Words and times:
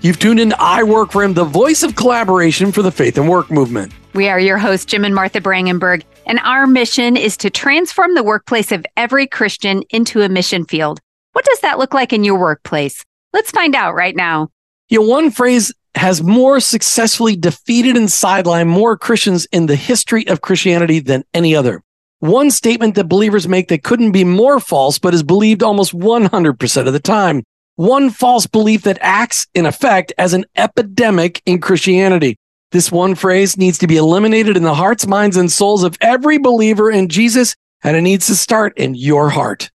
You've 0.00 0.20
tuned 0.20 0.38
in 0.38 0.50
to 0.50 0.56
I 0.60 0.84
Work 0.84 1.10
for 1.10 1.24
Him, 1.24 1.34
the 1.34 1.44
voice 1.44 1.82
of 1.82 1.96
collaboration 1.96 2.70
for 2.70 2.82
the 2.82 2.92
faith 2.92 3.18
and 3.18 3.28
work 3.28 3.50
movement. 3.50 3.92
We 4.14 4.28
are 4.28 4.38
your 4.38 4.56
hosts, 4.56 4.86
Jim 4.86 5.04
and 5.04 5.12
Martha 5.12 5.40
Brangenberg, 5.40 6.04
and 6.24 6.38
our 6.44 6.68
mission 6.68 7.16
is 7.16 7.36
to 7.38 7.50
transform 7.50 8.14
the 8.14 8.22
workplace 8.22 8.70
of 8.70 8.86
every 8.96 9.26
Christian 9.26 9.82
into 9.90 10.22
a 10.22 10.28
mission 10.28 10.64
field. 10.64 11.00
What 11.32 11.44
does 11.44 11.60
that 11.60 11.78
look 11.78 11.94
like 11.94 12.12
in 12.12 12.22
your 12.22 12.38
workplace? 12.38 13.04
Let's 13.32 13.50
find 13.50 13.74
out 13.74 13.94
right 13.96 14.14
now. 14.14 14.50
You 14.88 15.00
know, 15.00 15.08
one 15.08 15.32
phrase 15.32 15.74
has 15.96 16.22
more 16.22 16.60
successfully 16.60 17.34
defeated 17.34 17.96
and 17.96 18.06
sidelined 18.06 18.68
more 18.68 18.96
Christians 18.96 19.46
in 19.46 19.66
the 19.66 19.74
history 19.74 20.28
of 20.28 20.42
Christianity 20.42 21.00
than 21.00 21.24
any 21.34 21.56
other. 21.56 21.82
One 22.20 22.52
statement 22.52 22.94
that 22.94 23.08
believers 23.08 23.48
make 23.48 23.66
that 23.68 23.82
couldn't 23.82 24.12
be 24.12 24.22
more 24.22 24.60
false, 24.60 25.00
but 25.00 25.12
is 25.12 25.24
believed 25.24 25.64
almost 25.64 25.92
100% 25.92 26.86
of 26.86 26.92
the 26.92 27.00
time 27.00 27.42
one 27.78 28.10
false 28.10 28.44
belief 28.44 28.82
that 28.82 28.98
acts 29.00 29.46
in 29.54 29.64
effect 29.64 30.12
as 30.18 30.34
an 30.34 30.44
epidemic 30.56 31.40
in 31.46 31.60
Christianity. 31.60 32.36
This 32.72 32.90
one 32.90 33.14
phrase 33.14 33.56
needs 33.56 33.78
to 33.78 33.86
be 33.86 33.96
eliminated 33.96 34.56
in 34.56 34.64
the 34.64 34.74
hearts, 34.74 35.06
minds, 35.06 35.36
and 35.36 35.50
souls 35.50 35.84
of 35.84 35.96
every 36.00 36.38
believer 36.38 36.90
in 36.90 37.08
Jesus, 37.08 37.54
and 37.84 37.96
it 37.96 38.00
needs 38.00 38.26
to 38.26 38.34
start 38.34 38.76
in 38.76 38.96
your 38.96 39.30
heart. 39.30 39.70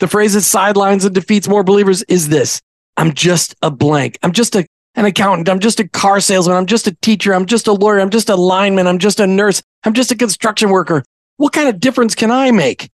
The 0.00 0.08
phrase 0.08 0.34
that 0.34 0.40
sidelines 0.40 1.04
and 1.04 1.14
defeats 1.14 1.46
more 1.46 1.62
believers 1.62 2.02
is 2.02 2.28
this 2.28 2.60
I'm 2.96 3.14
just 3.14 3.54
a 3.62 3.70
blank. 3.70 4.18
I'm 4.24 4.32
just 4.32 4.56
a, 4.56 4.66
an 4.96 5.04
accountant. 5.04 5.48
I'm 5.48 5.60
just 5.60 5.78
a 5.78 5.86
car 5.86 6.18
salesman. 6.18 6.56
I'm 6.56 6.66
just 6.66 6.88
a 6.88 6.96
teacher. 7.02 7.32
I'm 7.32 7.46
just 7.46 7.68
a 7.68 7.72
lawyer. 7.72 8.00
I'm 8.00 8.10
just 8.10 8.30
a 8.30 8.36
lineman. 8.36 8.88
I'm 8.88 8.98
just 8.98 9.20
a 9.20 9.28
nurse. 9.28 9.62
I'm 9.84 9.94
just 9.94 10.10
a 10.10 10.16
construction 10.16 10.70
worker. 10.70 11.04
What 11.36 11.52
kind 11.52 11.68
of 11.68 11.78
difference 11.78 12.16
can 12.16 12.32
I 12.32 12.50
make? 12.50 12.90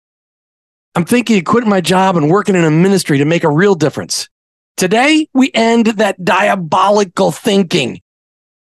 I'm 0.94 1.04
thinking 1.04 1.36
of 1.36 1.44
quitting 1.44 1.68
my 1.68 1.82
job 1.82 2.16
and 2.16 2.30
working 2.30 2.54
in 2.54 2.64
a 2.64 2.70
ministry 2.70 3.18
to 3.18 3.26
make 3.26 3.44
a 3.44 3.50
real 3.50 3.74
difference. 3.74 4.30
Today, 4.76 5.26
we 5.32 5.50
end 5.54 5.86
that 5.86 6.22
diabolical 6.22 7.32
thinking. 7.32 8.02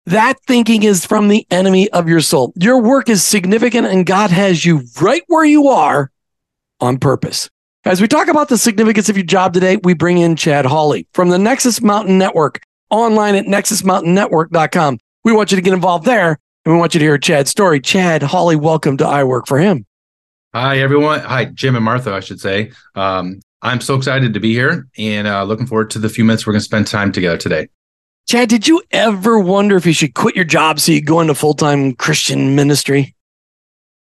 That 0.06 0.40
thinking 0.44 0.82
is 0.82 1.06
from 1.06 1.28
the 1.28 1.46
enemy 1.52 1.88
of 1.90 2.08
your 2.08 2.20
soul. 2.20 2.52
Your 2.56 2.82
work 2.82 3.08
is 3.08 3.24
significant 3.24 3.86
and 3.86 4.04
God 4.04 4.32
has 4.32 4.64
you 4.64 4.82
right 5.00 5.22
where 5.28 5.44
you 5.44 5.68
are 5.68 6.10
on 6.80 6.98
purpose. 6.98 7.48
As 7.84 8.00
we 8.00 8.08
talk 8.08 8.26
about 8.26 8.48
the 8.48 8.58
significance 8.58 9.08
of 9.08 9.16
your 9.16 9.24
job 9.24 9.54
today, 9.54 9.76
we 9.84 9.94
bring 9.94 10.18
in 10.18 10.34
Chad 10.34 10.66
Hawley 10.66 11.06
from 11.14 11.28
the 11.28 11.38
Nexus 11.38 11.80
Mountain 11.80 12.18
Network 12.18 12.60
online 12.90 13.36
at 13.36 13.44
nexusmountainnetwork.com. 13.44 14.98
We 15.22 15.32
want 15.32 15.52
you 15.52 15.56
to 15.56 15.62
get 15.62 15.74
involved 15.74 16.06
there 16.06 16.40
and 16.64 16.74
we 16.74 16.80
want 16.80 16.92
you 16.92 16.98
to 16.98 17.04
hear 17.04 17.18
Chad's 17.18 17.52
story. 17.52 17.78
Chad 17.80 18.24
Hawley, 18.24 18.56
welcome 18.56 18.96
to 18.96 19.06
I 19.06 19.22
Work 19.22 19.46
for 19.46 19.60
Him. 19.60 19.86
Hi, 20.52 20.80
everyone. 20.80 21.20
Hi, 21.20 21.44
Jim 21.44 21.76
and 21.76 21.84
Martha, 21.84 22.12
I 22.12 22.18
should 22.18 22.40
say. 22.40 22.72
Um, 22.96 23.40
I'm 23.62 23.80
so 23.80 23.94
excited 23.94 24.32
to 24.34 24.40
be 24.40 24.52
here 24.52 24.88
and 24.96 25.26
uh, 25.26 25.44
looking 25.44 25.66
forward 25.66 25.90
to 25.90 25.98
the 25.98 26.08
few 26.08 26.24
minutes 26.24 26.46
we're 26.46 26.54
going 26.54 26.60
to 26.60 26.64
spend 26.64 26.86
time 26.86 27.12
together 27.12 27.36
today. 27.36 27.68
Chad, 28.26 28.48
did 28.48 28.66
you 28.66 28.82
ever 28.90 29.38
wonder 29.38 29.76
if 29.76 29.84
you 29.84 29.92
should 29.92 30.14
quit 30.14 30.36
your 30.36 30.44
job 30.44 30.80
so 30.80 30.92
you 30.92 31.02
go 31.02 31.20
into 31.20 31.34
full 31.34 31.54
time 31.54 31.94
Christian 31.94 32.54
ministry? 32.54 33.14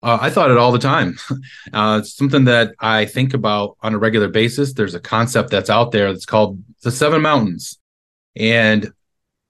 Uh, 0.02 0.18
I 0.20 0.30
thought 0.30 0.50
it 0.50 0.56
all 0.56 0.72
the 0.72 0.78
time. 0.78 1.18
Uh, 1.72 2.00
it's 2.00 2.14
something 2.14 2.44
that 2.44 2.74
I 2.80 3.06
think 3.06 3.32
about 3.32 3.78
on 3.82 3.94
a 3.94 3.98
regular 3.98 4.28
basis. 4.28 4.74
There's 4.74 4.94
a 4.94 5.00
concept 5.00 5.48
that's 5.48 5.70
out 5.70 5.90
there 5.90 6.12
that's 6.12 6.26
called 6.26 6.62
the 6.82 6.90
seven 6.90 7.22
mountains. 7.22 7.78
And 8.36 8.92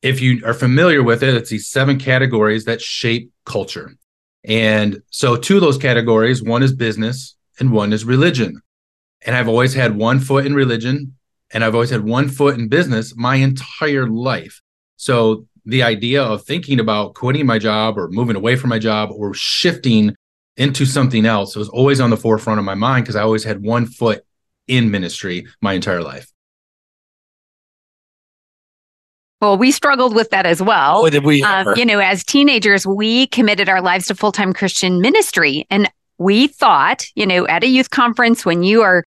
if 0.02 0.20
you 0.20 0.40
are 0.46 0.54
familiar 0.54 1.02
with 1.02 1.24
it, 1.24 1.34
it's 1.34 1.50
these 1.50 1.68
seven 1.68 1.98
categories 1.98 2.66
that 2.66 2.80
shape 2.80 3.32
culture. 3.44 3.92
And 4.44 5.02
so, 5.10 5.36
two 5.36 5.56
of 5.56 5.62
those 5.62 5.78
categories 5.78 6.44
one 6.44 6.62
is 6.62 6.72
business 6.72 7.34
and 7.58 7.72
one 7.72 7.92
is 7.92 8.04
religion 8.04 8.62
and 9.24 9.36
I've 9.36 9.48
always 9.48 9.74
had 9.74 9.96
one 9.96 10.18
foot 10.18 10.46
in 10.46 10.54
religion 10.54 11.16
and 11.52 11.64
I've 11.64 11.74
always 11.74 11.90
had 11.90 12.04
one 12.04 12.28
foot 12.28 12.58
in 12.58 12.68
business 12.68 13.14
my 13.16 13.36
entire 13.36 14.06
life. 14.06 14.60
So 14.96 15.46
the 15.64 15.82
idea 15.82 16.22
of 16.22 16.44
thinking 16.44 16.80
about 16.80 17.14
quitting 17.14 17.46
my 17.46 17.58
job 17.58 17.98
or 17.98 18.08
moving 18.08 18.36
away 18.36 18.56
from 18.56 18.70
my 18.70 18.78
job 18.78 19.10
or 19.12 19.34
shifting 19.34 20.14
into 20.56 20.84
something 20.84 21.24
else 21.24 21.56
was 21.56 21.68
always 21.68 22.00
on 22.00 22.10
the 22.10 22.16
forefront 22.16 22.58
of 22.58 22.64
my 22.64 22.74
mind 22.74 23.04
because 23.04 23.16
I 23.16 23.22
always 23.22 23.44
had 23.44 23.62
one 23.62 23.86
foot 23.86 24.24
in 24.66 24.90
ministry 24.90 25.46
my 25.60 25.72
entire 25.74 26.02
life. 26.02 26.28
Well, 29.40 29.58
we 29.58 29.72
struggled 29.72 30.14
with 30.14 30.30
that 30.30 30.46
as 30.46 30.62
well. 30.62 31.04
Oh, 31.04 31.10
did 31.10 31.24
we? 31.24 31.42
Um, 31.42 31.66
you 31.74 31.84
know, 31.84 31.98
as 31.98 32.22
teenagers, 32.22 32.86
we 32.86 33.26
committed 33.28 33.68
our 33.68 33.82
lives 33.82 34.06
to 34.06 34.14
full 34.14 34.30
time 34.30 34.52
Christian 34.52 35.00
ministry. 35.00 35.66
And 35.68 35.90
we 36.18 36.46
thought, 36.46 37.04
you 37.16 37.26
know, 37.26 37.46
at 37.48 37.64
a 37.64 37.66
youth 37.66 37.90
conference, 37.90 38.44
when 38.44 38.62
you 38.62 38.82
are 38.82 39.02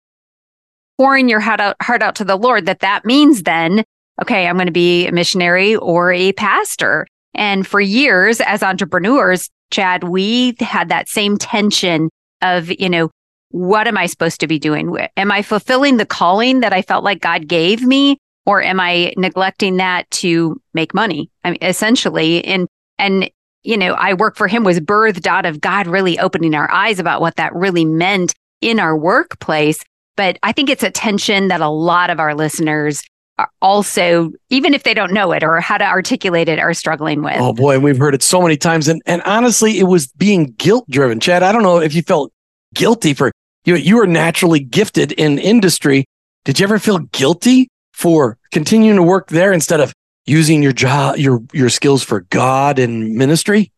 pouring 0.98 1.30
your 1.30 1.40
heart 1.40 1.60
out, 1.60 1.76
heart 1.82 2.02
out 2.02 2.16
to 2.16 2.24
the 2.24 2.36
Lord, 2.36 2.66
that 2.66 2.80
that 2.80 3.06
means 3.06 3.44
then, 3.44 3.84
okay, 4.22 4.48
I'm 4.48 4.56
going 4.56 4.68
to 4.68 4.72
be 4.72 5.08
a 5.08 5.12
missionary 5.12 5.76
or 5.76 6.12
a 6.12 6.32
pastor. 6.34 7.08
And 7.34 7.66
for 7.66 7.80
years 7.80 8.42
as 8.42 8.62
entrepreneurs, 8.62 9.50
Chad, 9.72 10.04
we 10.04 10.56
had 10.60 10.90
that 10.90 11.10
same 11.10 11.38
tension 11.38 12.10
of, 12.42 12.70
you 12.80 12.90
know, 12.90 13.10
what 13.50 13.88
am 13.88 13.98
I 13.98 14.06
supposed 14.06 14.40
to 14.42 14.48
be 14.48 14.60
doing? 14.60 14.96
Am 15.18 15.32
I 15.32 15.42
fulfilling 15.42 15.98
the 15.98 16.06
calling 16.06 16.62
that 16.62 16.74
I 16.74 16.82
felt 16.82 17.04
like 17.04 17.22
God 17.22 17.48
gave 17.48 17.82
me? 17.82 18.18
Or 18.46 18.62
am 18.62 18.80
I 18.80 19.14
neglecting 19.18 19.78
that 19.78 20.10
to 20.12 20.60
make 20.74 20.96
money? 20.96 21.30
I 21.44 21.52
mean, 21.52 21.60
essentially, 21.62 22.44
and, 22.44 22.68
and, 22.98 23.30
you 23.62 23.78
know, 23.78 23.94
I 23.94 24.16
work 24.16 24.36
for 24.36 24.48
him 24.48 24.64
was 24.64 24.80
birthed 24.80 25.28
out 25.28 25.46
of 25.46 25.62
God 25.62 25.86
really 25.86 26.18
opening 26.18 26.56
our 26.56 26.70
eyes 26.72 27.00
about 27.00 27.22
what 27.22 27.36
that 27.36 27.54
really 27.54 27.86
meant 27.86 28.34
in 28.60 28.80
our 28.80 28.98
workplace. 28.98 29.84
But 30.18 30.38
I 30.44 30.52
think 30.52 30.70
it's 30.70 30.84
a 30.84 30.92
tension 30.92 31.48
that 31.48 31.62
a 31.62 31.70
lot 31.70 32.10
of 32.10 32.20
our 32.20 32.36
listeners 32.36 33.04
are 33.40 33.50
also, 33.62 34.32
even 34.50 34.74
if 34.74 34.84
they 34.84 34.94
don't 34.94 35.14
know 35.14 35.32
it 35.32 35.44
or 35.44 35.60
how 35.62 35.78
to 35.78 35.86
articulate 35.86 36.50
it, 36.50 36.60
are 36.60 36.74
struggling 36.74 37.24
with. 37.24 37.38
Oh 37.40 37.54
boy, 37.54 37.80
we've 37.80 37.98
heard 37.98 38.14
it 38.14 38.24
so 38.24 38.42
many 38.42 38.58
times. 38.58 38.88
And 38.88 39.02
and 39.06 39.22
honestly, 39.24 39.80
it 39.80 39.86
was 39.86 40.08
being 40.08 40.54
guilt 40.58 40.86
driven. 40.90 41.20
Chad, 41.20 41.44
I 41.44 41.52
don't 41.52 41.64
know 41.64 41.80
if 41.80 41.96
you 41.96 42.02
felt 42.02 42.32
guilty 42.74 43.14
for 43.14 43.32
you 43.66 43.76
you 43.76 43.98
were 43.98 44.08
naturally 44.08 44.60
gifted 44.60 45.12
in 45.14 45.40
industry. 45.40 46.06
Did 46.46 46.60
you 46.60 46.64
ever 46.66 46.80
feel 46.80 47.00
guilty 47.00 47.68
for 47.94 48.38
continuing 48.52 48.96
to 48.98 49.04
work 49.04 49.28
there 49.30 49.54
instead 49.54 49.80
of 49.80 49.94
using 50.26 50.62
your 50.62 50.74
job 50.74 51.18
your 51.18 51.42
your 51.54 51.70
skills 51.70 52.04
for 52.04 52.22
God 52.22 52.80
and 52.80 53.14
ministry? 53.16 53.72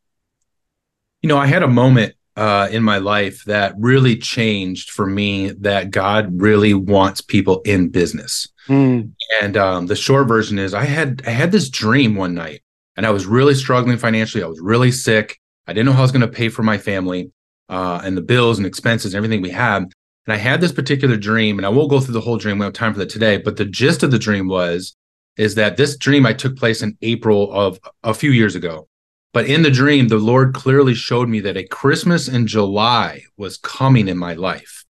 You 1.21 1.29
know, 1.29 1.37
I 1.37 1.47
had 1.47 1.63
a 1.63 1.67
moment 1.67 2.15
uh, 2.35 2.67
in 2.71 2.83
my 2.83 2.97
life 2.97 3.43
that 3.45 3.75
really 3.77 4.15
changed 4.15 4.89
for 4.89 5.05
me 5.05 5.51
that 5.51 5.91
God 5.91 6.41
really 6.41 6.73
wants 6.73 7.21
people 7.21 7.61
in 7.61 7.89
business. 7.89 8.47
Mm. 8.67 9.11
And 9.41 9.57
um, 9.57 9.87
the 9.87 9.95
short 9.95 10.27
version 10.27 10.57
is 10.57 10.73
I 10.73 10.85
had 10.85 11.21
I 11.27 11.31
had 11.31 11.51
this 11.51 11.69
dream 11.69 12.15
one 12.15 12.33
night 12.33 12.61
and 12.95 13.05
I 13.05 13.11
was 13.11 13.25
really 13.25 13.53
struggling 13.53 13.97
financially. 13.97 14.43
I 14.43 14.47
was 14.47 14.59
really 14.59 14.91
sick. 14.91 15.39
I 15.67 15.73
didn't 15.73 15.87
know 15.87 15.93
how 15.93 15.99
I 15.99 16.03
was 16.03 16.11
going 16.11 16.21
to 16.21 16.27
pay 16.27 16.49
for 16.49 16.63
my 16.63 16.77
family 16.77 17.31
uh, 17.69 18.01
and 18.03 18.17
the 18.17 18.21
bills 18.21 18.57
and 18.57 18.67
expenses 18.67 19.13
and 19.13 19.17
everything 19.17 19.41
we 19.41 19.49
had. 19.49 19.83
And 20.25 20.33
I 20.33 20.37
had 20.37 20.61
this 20.61 20.71
particular 20.71 21.17
dream, 21.17 21.59
and 21.59 21.65
I 21.65 21.69
won't 21.69 21.89
go 21.89 21.99
through 21.99 22.13
the 22.13 22.21
whole 22.21 22.37
dream. 22.37 22.57
We 22.57 22.63
don't 22.63 22.67
have 22.67 22.73
time 22.73 22.93
for 22.93 22.99
that 22.99 23.09
today. 23.09 23.37
But 23.37 23.57
the 23.57 23.65
gist 23.65 24.03
of 24.03 24.11
the 24.11 24.19
dream 24.19 24.47
was 24.47 24.95
is 25.35 25.55
that 25.55 25.77
this 25.77 25.97
dream 25.97 26.25
I 26.25 26.33
took 26.33 26.55
place 26.55 26.81
in 26.81 26.97
April 27.01 27.51
of 27.51 27.79
a 28.03 28.13
few 28.13 28.31
years 28.31 28.55
ago. 28.55 28.87
But 29.33 29.47
in 29.47 29.63
the 29.63 29.71
dream, 29.71 30.07
the 30.07 30.17
Lord 30.17 30.53
clearly 30.53 30.93
showed 30.93 31.27
me 31.27 31.39
that 31.41 31.57
a 31.57 31.67
Christmas 31.67 32.27
in 32.27 32.45
July 32.45 33.23
was 33.35 33.57
coming 33.57 34.07
in 34.07 34.17
my 34.17 34.33
life. 34.35 34.85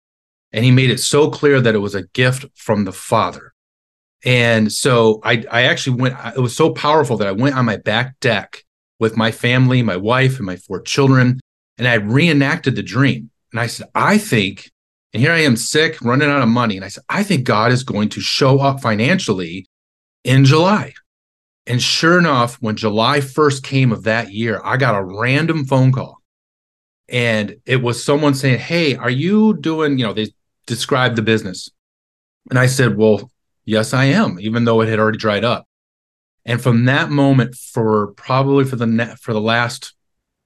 And 0.52 0.64
he 0.64 0.70
made 0.70 0.90
it 0.90 0.98
so 0.98 1.30
clear 1.30 1.60
that 1.60 1.74
it 1.74 1.78
was 1.78 1.94
a 1.94 2.08
gift 2.08 2.46
from 2.56 2.84
the 2.84 2.92
Father. 2.92 3.52
And 4.24 4.72
so 4.72 5.20
I, 5.22 5.44
I 5.50 5.62
actually 5.62 6.00
went, 6.00 6.16
it 6.36 6.40
was 6.40 6.56
so 6.56 6.70
powerful 6.70 7.18
that 7.18 7.28
I 7.28 7.32
went 7.32 7.56
on 7.56 7.66
my 7.66 7.76
back 7.76 8.18
deck 8.20 8.64
with 8.98 9.16
my 9.16 9.30
family, 9.30 9.82
my 9.82 9.96
wife, 9.96 10.38
and 10.38 10.46
my 10.46 10.56
four 10.56 10.80
children, 10.80 11.40
and 11.78 11.86
I 11.86 11.94
reenacted 11.94 12.76
the 12.76 12.82
dream. 12.82 13.30
And 13.52 13.60
I 13.60 13.66
said, 13.66 13.88
I 13.94 14.18
think, 14.18 14.70
and 15.12 15.22
here 15.22 15.32
I 15.32 15.40
am 15.40 15.56
sick, 15.56 16.00
running 16.02 16.28
out 16.28 16.42
of 16.42 16.48
money. 16.48 16.76
And 16.76 16.84
I 16.84 16.88
said, 16.88 17.04
I 17.08 17.22
think 17.22 17.44
God 17.44 17.72
is 17.72 17.82
going 17.82 18.10
to 18.10 18.20
show 18.20 18.58
up 18.60 18.80
financially 18.80 19.66
in 20.24 20.44
July. 20.44 20.92
And 21.70 21.80
sure 21.80 22.18
enough, 22.18 22.56
when 22.56 22.74
July 22.74 23.20
1st 23.20 23.62
came 23.62 23.92
of 23.92 24.02
that 24.02 24.32
year, 24.32 24.60
I 24.64 24.76
got 24.76 24.96
a 24.96 25.04
random 25.04 25.64
phone 25.64 25.92
call. 25.92 26.20
And 27.08 27.58
it 27.64 27.80
was 27.80 28.02
someone 28.02 28.34
saying, 28.34 28.58
Hey, 28.58 28.96
are 28.96 29.08
you 29.08 29.56
doing, 29.56 29.96
you 29.96 30.04
know, 30.04 30.12
they 30.12 30.32
described 30.66 31.14
the 31.14 31.22
business. 31.22 31.70
And 32.48 32.58
I 32.58 32.66
said, 32.66 32.96
Well, 32.96 33.30
yes, 33.64 33.94
I 33.94 34.06
am, 34.06 34.40
even 34.40 34.64
though 34.64 34.80
it 34.80 34.88
had 34.88 34.98
already 34.98 35.18
dried 35.18 35.44
up. 35.44 35.64
And 36.44 36.60
from 36.60 36.86
that 36.86 37.08
moment, 37.08 37.54
for 37.54 38.08
probably 38.14 38.64
for 38.64 38.74
the 38.74 38.86
net 38.88 39.20
for 39.20 39.32
the 39.32 39.40
last, 39.40 39.94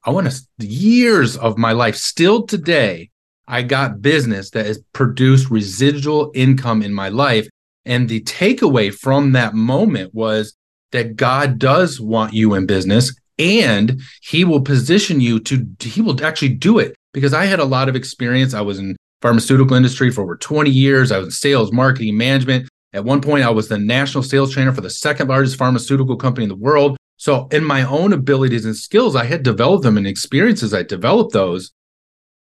I 0.05 0.11
want 0.11 0.31
to 0.31 0.67
years 0.67 1.39
of 1.39 1.57
my 1.57 1.73
life, 1.73 1.97
still 1.97 2.47
today, 2.47 3.09
I 3.49 3.63
got 3.63 4.03
business 4.03 4.51
that 4.51 4.67
has 4.67 4.83
produced 4.93 5.49
residual 5.49 6.33
income 6.35 6.83
in 6.83 6.93
my 6.93 7.09
life. 7.09 7.49
And 7.87 8.11
the 8.11 8.21
takeaway 8.21 8.93
from 8.93 9.33
that 9.33 9.55
moment 9.55 10.13
was 10.13 10.55
that 10.95 11.17
God 11.17 11.59
does 11.59 12.01
want 12.01 12.33
you 12.33 12.55
in 12.55 12.67
business 12.67 13.15
and 13.39 14.01
he 14.23 14.45
will 14.45 14.61
position 14.61 15.21
you 15.21 15.41
to 15.41 15.67
he 15.81 16.01
will 16.01 16.25
actually 16.25 16.51
do 16.51 16.79
it 16.79 16.95
because 17.13 17.35
I 17.35 17.47
had 17.47 17.59
a 17.59 17.65
lot 17.65 17.89
of 17.89 17.97
experience. 17.97 18.55
I 18.55 18.61
was 18.61 18.79
in 18.79 18.97
pharmaceutical 19.21 19.77
industry 19.77 20.11
for 20.11 20.23
over 20.23 20.37
20 20.37 20.71
years. 20.71 21.11
I 21.11 21.19
was 21.19 21.27
in 21.27 21.33
sales, 21.33 21.73
marketing, 21.73 22.17
management, 22.17 22.69
At 22.93 23.05
one 23.05 23.21
point, 23.21 23.45
I 23.45 23.51
was 23.51 23.69
the 23.69 23.79
national 23.79 24.23
sales 24.23 24.53
trainer 24.53 24.73
for 24.73 24.83
the 24.83 24.91
second 24.91 25.29
largest 25.29 25.57
pharmaceutical 25.57 26.17
company 26.17 26.45
in 26.45 26.49
the 26.49 26.55
world. 26.55 26.97
So, 27.17 27.49
in 27.51 27.65
my 27.65 27.83
own 27.83 28.13
abilities 28.13 28.65
and 28.65 28.77
skills, 28.77 29.17
I 29.17 29.25
had 29.25 29.43
developed 29.43 29.83
them 29.83 29.97
and 29.97 30.07
experiences, 30.07 30.73
I 30.73 30.85
developed 30.85 31.33
those. 31.33 31.73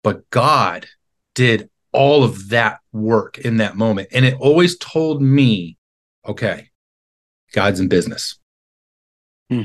But 0.01 0.29
God 0.29 0.87
did 1.35 1.69
all 1.91 2.23
of 2.23 2.49
that 2.49 2.79
work 2.93 3.37
in 3.37 3.57
that 3.57 3.75
moment. 3.75 4.09
And 4.13 4.23
it 4.23 4.35
always 4.39 4.77
told 4.77 5.21
me, 5.21 5.77
okay, 6.25 6.68
God's 7.53 7.79
in 7.79 7.87
business. 7.87 8.37
Hmm. 9.49 9.63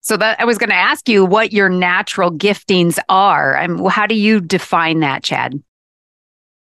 So 0.00 0.16
that 0.16 0.40
I 0.40 0.44
was 0.44 0.58
going 0.58 0.70
to 0.70 0.76
ask 0.76 1.08
you 1.08 1.24
what 1.24 1.52
your 1.52 1.68
natural 1.68 2.32
giftings 2.32 2.98
are. 3.08 3.56
I 3.56 3.64
and 3.64 3.88
how 3.88 4.06
do 4.06 4.16
you 4.16 4.40
define 4.40 5.00
that, 5.00 5.22
Chad? 5.22 5.62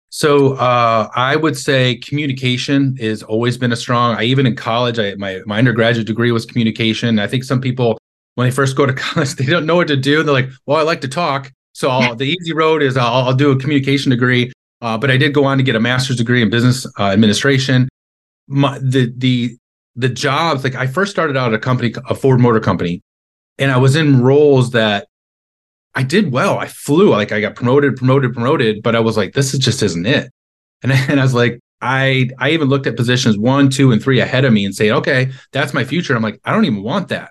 So 0.08 0.54
uh, 0.54 1.10
I 1.14 1.36
would 1.36 1.58
say 1.58 1.96
communication 1.96 2.96
has 2.96 3.22
always 3.22 3.58
been 3.58 3.72
a 3.72 3.76
strong. 3.76 4.16
I 4.16 4.22
even 4.22 4.46
in 4.46 4.56
college, 4.56 4.98
I 4.98 5.14
my 5.16 5.42
my 5.44 5.58
undergraduate 5.58 6.06
degree 6.06 6.32
was 6.32 6.46
communication. 6.46 7.18
I 7.18 7.26
think 7.26 7.44
some 7.44 7.60
people 7.60 7.98
when 8.36 8.46
they 8.46 8.50
first 8.50 8.76
go 8.76 8.86
to 8.86 8.92
college, 8.94 9.34
they 9.34 9.44
don't 9.44 9.66
know 9.66 9.76
what 9.76 9.88
to 9.88 9.96
do. 9.96 10.22
They're 10.22 10.32
like, 10.32 10.48
"Well, 10.64 10.78
I 10.78 10.82
like 10.82 11.02
to 11.02 11.08
talk, 11.08 11.52
so 11.74 11.90
I'll, 11.90 12.14
the 12.14 12.24
easy 12.24 12.54
road 12.54 12.82
is 12.82 12.96
I'll, 12.96 13.26
I'll 13.26 13.34
do 13.34 13.50
a 13.50 13.58
communication 13.58 14.10
degree." 14.10 14.50
Uh, 14.80 14.96
but 14.96 15.10
I 15.10 15.18
did 15.18 15.34
go 15.34 15.44
on 15.44 15.58
to 15.58 15.64
get 15.64 15.76
a 15.76 15.80
master's 15.80 16.16
degree 16.16 16.40
in 16.40 16.48
business 16.48 16.86
uh, 16.98 17.10
administration. 17.10 17.88
My, 18.48 18.78
the 18.78 19.12
the 19.16 19.56
the 19.96 20.08
jobs 20.08 20.62
like 20.62 20.74
I 20.74 20.86
first 20.86 21.10
started 21.10 21.36
out 21.36 21.52
at 21.52 21.54
a 21.54 21.58
company, 21.58 21.94
a 22.08 22.14
Ford 22.14 22.38
Motor 22.38 22.60
Company, 22.60 23.02
and 23.58 23.72
I 23.72 23.78
was 23.78 23.96
in 23.96 24.22
roles 24.22 24.70
that 24.72 25.08
I 25.94 26.02
did 26.02 26.30
well. 26.30 26.58
I 26.58 26.66
flew 26.66 27.08
like 27.10 27.32
I 27.32 27.40
got 27.40 27.56
promoted, 27.56 27.96
promoted, 27.96 28.34
promoted, 28.34 28.82
but 28.82 28.94
I 28.94 29.00
was 29.00 29.16
like, 29.16 29.32
this 29.32 29.54
is 29.54 29.60
just 29.60 29.82
isn't 29.82 30.06
it. 30.06 30.30
And, 30.82 30.92
and 31.10 31.18
I 31.18 31.22
was 31.22 31.34
like, 31.34 31.58
I 31.80 32.28
I 32.38 32.50
even 32.50 32.68
looked 32.68 32.86
at 32.86 32.96
positions 32.96 33.38
one, 33.38 33.70
two, 33.70 33.90
and 33.90 34.02
three 34.02 34.20
ahead 34.20 34.44
of 34.44 34.52
me 34.52 34.64
and 34.64 34.74
say, 34.74 34.90
okay, 34.90 35.30
that's 35.52 35.74
my 35.74 35.84
future. 35.84 36.14
I'm 36.14 36.22
like, 36.22 36.40
I 36.44 36.52
don't 36.52 36.66
even 36.66 36.82
want 36.82 37.08
that. 37.08 37.30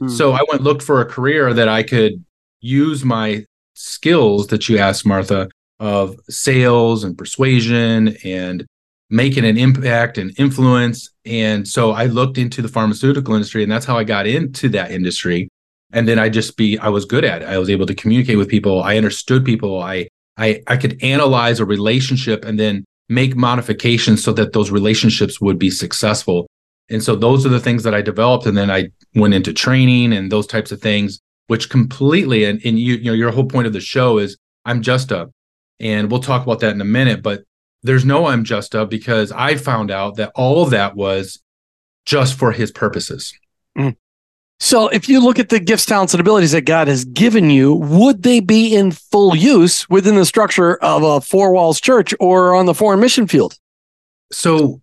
Hmm. 0.00 0.08
So 0.08 0.32
I 0.32 0.40
went 0.48 0.62
looked 0.62 0.82
for 0.82 1.00
a 1.00 1.06
career 1.06 1.52
that 1.52 1.68
I 1.68 1.82
could 1.82 2.24
use 2.60 3.04
my 3.04 3.44
skills 3.74 4.48
that 4.48 4.68
you 4.68 4.78
asked, 4.78 5.06
Martha, 5.06 5.48
of 5.78 6.16
sales 6.28 7.04
and 7.04 7.16
persuasion 7.16 8.16
and 8.24 8.66
making 9.10 9.44
an 9.44 9.56
impact 9.56 10.18
and 10.18 10.32
influence. 10.38 11.10
And 11.24 11.66
so 11.66 11.92
I 11.92 12.06
looked 12.06 12.38
into 12.38 12.62
the 12.62 12.68
pharmaceutical 12.68 13.34
industry, 13.34 13.62
and 13.62 13.72
that's 13.72 13.86
how 13.86 13.96
I 13.96 14.04
got 14.04 14.26
into 14.26 14.68
that 14.70 14.90
industry 14.90 15.48
and 15.92 16.06
then 16.06 16.18
I 16.18 16.28
just 16.28 16.56
be 16.56 16.78
I 16.78 16.88
was 16.88 17.04
good 17.04 17.24
at 17.24 17.42
it. 17.42 17.48
I 17.48 17.58
was 17.58 17.70
able 17.70 17.86
to 17.86 17.94
communicate 17.94 18.36
with 18.36 18.48
people. 18.48 18.82
I 18.82 18.96
understood 18.96 19.44
people. 19.44 19.80
I 19.80 20.08
I 20.36 20.62
I 20.66 20.76
could 20.76 21.02
analyze 21.02 21.60
a 21.60 21.64
relationship 21.64 22.44
and 22.44 22.58
then 22.58 22.84
make 23.08 23.36
modifications 23.36 24.22
so 24.22 24.32
that 24.34 24.52
those 24.52 24.70
relationships 24.70 25.40
would 25.40 25.58
be 25.58 25.70
successful. 25.70 26.46
And 26.90 27.02
so 27.02 27.16
those 27.16 27.46
are 27.46 27.50
the 27.50 27.60
things 27.60 27.82
that 27.84 27.94
I 27.94 28.02
developed. 28.02 28.46
And 28.46 28.56
then 28.56 28.70
I 28.70 28.88
went 29.14 29.34
into 29.34 29.52
training 29.52 30.12
and 30.12 30.30
those 30.30 30.46
types 30.46 30.72
of 30.72 30.80
things, 30.80 31.20
which 31.46 31.70
completely 31.70 32.44
and, 32.44 32.60
and 32.64 32.78
you, 32.78 32.94
you 32.94 33.04
know, 33.04 33.12
your 33.14 33.30
whole 33.30 33.46
point 33.46 33.66
of 33.66 33.72
the 33.72 33.80
show 33.80 34.18
is 34.18 34.36
I'm 34.64 34.82
just 34.82 35.10
a, 35.10 35.30
and 35.80 36.10
we'll 36.10 36.20
talk 36.20 36.42
about 36.42 36.60
that 36.60 36.74
in 36.74 36.80
a 36.80 36.86
minute, 36.86 37.22
but 37.22 37.44
there's 37.82 38.04
no 38.04 38.26
I'm 38.26 38.44
just 38.44 38.74
a 38.74 38.86
because 38.86 39.32
I 39.32 39.56
found 39.56 39.90
out 39.90 40.16
that 40.16 40.32
all 40.34 40.62
of 40.62 40.70
that 40.70 40.96
was 40.96 41.40
just 42.04 42.38
for 42.38 42.52
his 42.52 42.70
purposes. 42.70 43.32
Mm. 43.76 43.96
So, 44.60 44.88
if 44.88 45.08
you 45.08 45.20
look 45.20 45.38
at 45.38 45.50
the 45.50 45.60
gifts, 45.60 45.86
talents, 45.86 46.14
and 46.14 46.20
abilities 46.20 46.50
that 46.50 46.62
God 46.62 46.88
has 46.88 47.04
given 47.04 47.48
you, 47.48 47.74
would 47.74 48.24
they 48.24 48.40
be 48.40 48.74
in 48.74 48.90
full 48.90 49.36
use 49.36 49.88
within 49.88 50.16
the 50.16 50.24
structure 50.24 50.76
of 50.78 51.04
a 51.04 51.20
four 51.20 51.52
walls 51.52 51.80
church 51.80 52.12
or 52.18 52.56
on 52.56 52.66
the 52.66 52.74
foreign 52.74 52.98
mission 52.98 53.28
field? 53.28 53.56
So, 54.32 54.82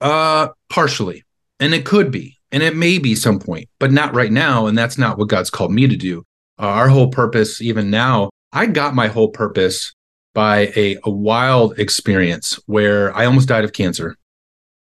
uh, 0.00 0.48
partially, 0.68 1.24
and 1.60 1.72
it 1.72 1.84
could 1.84 2.10
be, 2.10 2.36
and 2.50 2.64
it 2.64 2.74
may 2.74 2.98
be 2.98 3.14
some 3.14 3.38
point, 3.38 3.68
but 3.78 3.92
not 3.92 4.12
right 4.14 4.32
now. 4.32 4.66
And 4.66 4.76
that's 4.76 4.98
not 4.98 5.16
what 5.16 5.28
God's 5.28 5.50
called 5.50 5.72
me 5.72 5.86
to 5.86 5.96
do. 5.96 6.24
Uh, 6.58 6.66
our 6.66 6.88
whole 6.88 7.10
purpose, 7.10 7.62
even 7.62 7.90
now, 7.90 8.30
I 8.52 8.66
got 8.66 8.92
my 8.92 9.06
whole 9.06 9.28
purpose 9.28 9.94
by 10.34 10.72
a, 10.76 10.96
a 11.04 11.10
wild 11.10 11.78
experience 11.78 12.58
where 12.66 13.14
I 13.16 13.26
almost 13.26 13.48
died 13.48 13.64
of 13.64 13.72
cancer 13.72 14.16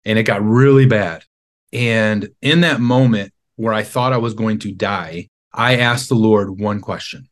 and 0.05 0.19
it 0.19 0.25
got 0.25 0.43
really 0.43 0.87
bad 0.87 1.25
and 1.73 2.31
in 2.43 2.61
that 2.61 2.81
moment 2.81 3.33
where 3.57 3.73
I 3.73 3.83
thought 3.83 4.13
I 4.13 4.19
was 4.19 4.35
going 4.35 4.59
to 4.61 4.73
die, 4.73 5.29
I 5.53 5.77
asked 5.77 6.09
the 6.09 6.15
Lord 6.15 6.61
one 6.61 6.81
question. 6.81 7.29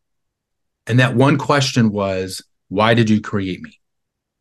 And 0.87 0.99
that 0.99 1.15
one 1.15 1.39
question 1.39 1.91
was, 1.91 2.43
Why 2.69 2.95
did 2.95 3.11
you 3.11 3.21
create 3.21 3.61
me? 3.61 3.79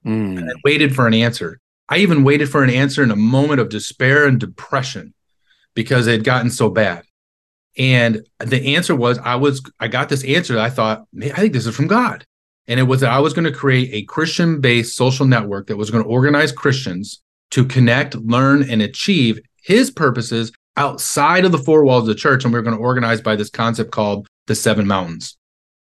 Mm. 0.05 0.37
And 0.37 0.49
I 0.49 0.53
waited 0.63 0.95
for 0.95 1.05
an 1.07 1.13
answer. 1.13 1.59
I 1.89 1.97
even 1.97 2.23
waited 2.23 2.49
for 2.49 2.63
an 2.63 2.69
answer 2.69 3.03
in 3.03 3.11
a 3.11 3.15
moment 3.15 3.59
of 3.59 3.69
despair 3.69 4.27
and 4.27 4.39
depression 4.39 5.13
because 5.73 6.07
it 6.07 6.11
had 6.11 6.23
gotten 6.23 6.49
so 6.49 6.69
bad. 6.69 7.03
And 7.77 8.27
the 8.39 8.75
answer 8.75 8.95
was, 8.95 9.17
I 9.19 9.35
was, 9.35 9.61
I 9.79 9.87
got 9.87 10.09
this 10.09 10.23
answer. 10.23 10.59
I 10.59 10.69
thought, 10.69 11.05
I 11.21 11.29
think 11.29 11.53
this 11.53 11.65
is 11.65 11.75
from 11.75 11.87
God. 11.87 12.25
And 12.69 12.79
it 12.79 12.83
was 12.83 13.01
that 13.01 13.11
I 13.11 13.19
was 13.19 13.33
going 13.33 13.51
to 13.51 13.51
create 13.51 13.89
a 13.91 14.03
Christian 14.03 14.61
based 14.61 14.95
social 14.95 15.25
network 15.25 15.67
that 15.67 15.75
was 15.75 15.89
going 15.89 16.03
to 16.03 16.09
organize 16.09 16.51
Christians 16.51 17.21
to 17.49 17.65
connect, 17.65 18.13
learn, 18.15 18.69
and 18.69 18.81
achieve 18.81 19.39
his 19.63 19.89
purposes 19.89 20.51
outside 20.77 21.45
of 21.45 21.51
the 21.51 21.57
four 21.57 21.83
walls 21.83 22.03
of 22.03 22.07
the 22.07 22.15
church. 22.15 22.45
And 22.45 22.53
we 22.53 22.59
are 22.59 22.61
going 22.63 22.77
to 22.77 22.81
organize 22.81 23.21
by 23.21 23.35
this 23.35 23.49
concept 23.49 23.91
called 23.91 24.27
the 24.45 24.53
seven 24.53 24.87
mountains. 24.87 25.35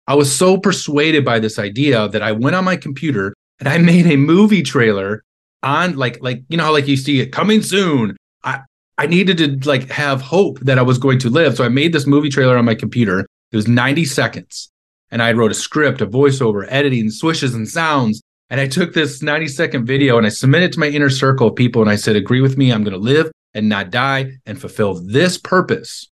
I 0.06 0.14
was 0.14 0.34
so 0.34 0.56
persuaded 0.56 1.24
by 1.24 1.40
this 1.40 1.58
idea 1.58 2.08
that 2.08 2.22
I 2.22 2.30
went 2.30 2.54
on 2.54 2.64
my 2.64 2.76
computer 2.76 3.34
and 3.58 3.68
I 3.68 3.78
made 3.92 4.06
a 4.06 4.16
movie 4.16 4.62
trailer 4.62 5.24
on 5.64 5.96
like 5.96 6.22
like 6.22 6.44
you 6.48 6.56
know 6.56 6.64
how 6.64 6.72
like 6.72 6.86
you 6.86 6.96
see 6.96 7.20
it 7.20 7.32
coming 7.32 7.62
soon. 7.62 8.16
I 8.44 8.60
I 8.96 9.06
needed 9.06 9.38
to 9.38 9.68
like 9.68 9.90
have 9.90 10.20
hope 10.20 10.60
that 10.60 10.78
I 10.78 10.82
was 10.82 10.98
going 10.98 11.18
to 11.20 11.30
live. 11.30 11.56
So 11.56 11.64
I 11.64 11.68
made 11.68 11.92
this 11.92 12.06
movie 12.06 12.28
trailer 12.28 12.56
on 12.56 12.64
my 12.64 12.76
computer. 12.76 13.26
It 13.50 13.56
was 13.56 13.66
90 13.66 14.04
seconds. 14.04 14.70
And 15.10 15.22
I 15.22 15.32
wrote 15.32 15.50
a 15.50 15.54
script, 15.54 16.00
a 16.00 16.06
voiceover, 16.06 16.66
editing, 16.68 17.10
swishes 17.10 17.54
and 17.54 17.68
sounds. 17.68 18.22
And 18.50 18.60
I 18.60 18.68
took 18.68 18.94
this 18.94 19.22
90 19.22 19.48
second 19.48 19.86
video 19.86 20.18
and 20.18 20.26
I 20.26 20.30
submitted 20.30 20.72
to 20.72 20.80
my 20.80 20.88
inner 20.88 21.10
circle 21.10 21.48
of 21.48 21.56
people 21.56 21.82
and 21.82 21.90
I 21.90 21.96
said, 21.96 22.16
agree 22.16 22.40
with 22.40 22.56
me, 22.56 22.72
I'm 22.72 22.84
going 22.84 22.94
to 22.94 22.98
live 22.98 23.30
and 23.54 23.68
not 23.68 23.90
die 23.90 24.32
and 24.46 24.60
fulfill 24.60 24.94
this 24.94 25.38
purpose. 25.38 26.08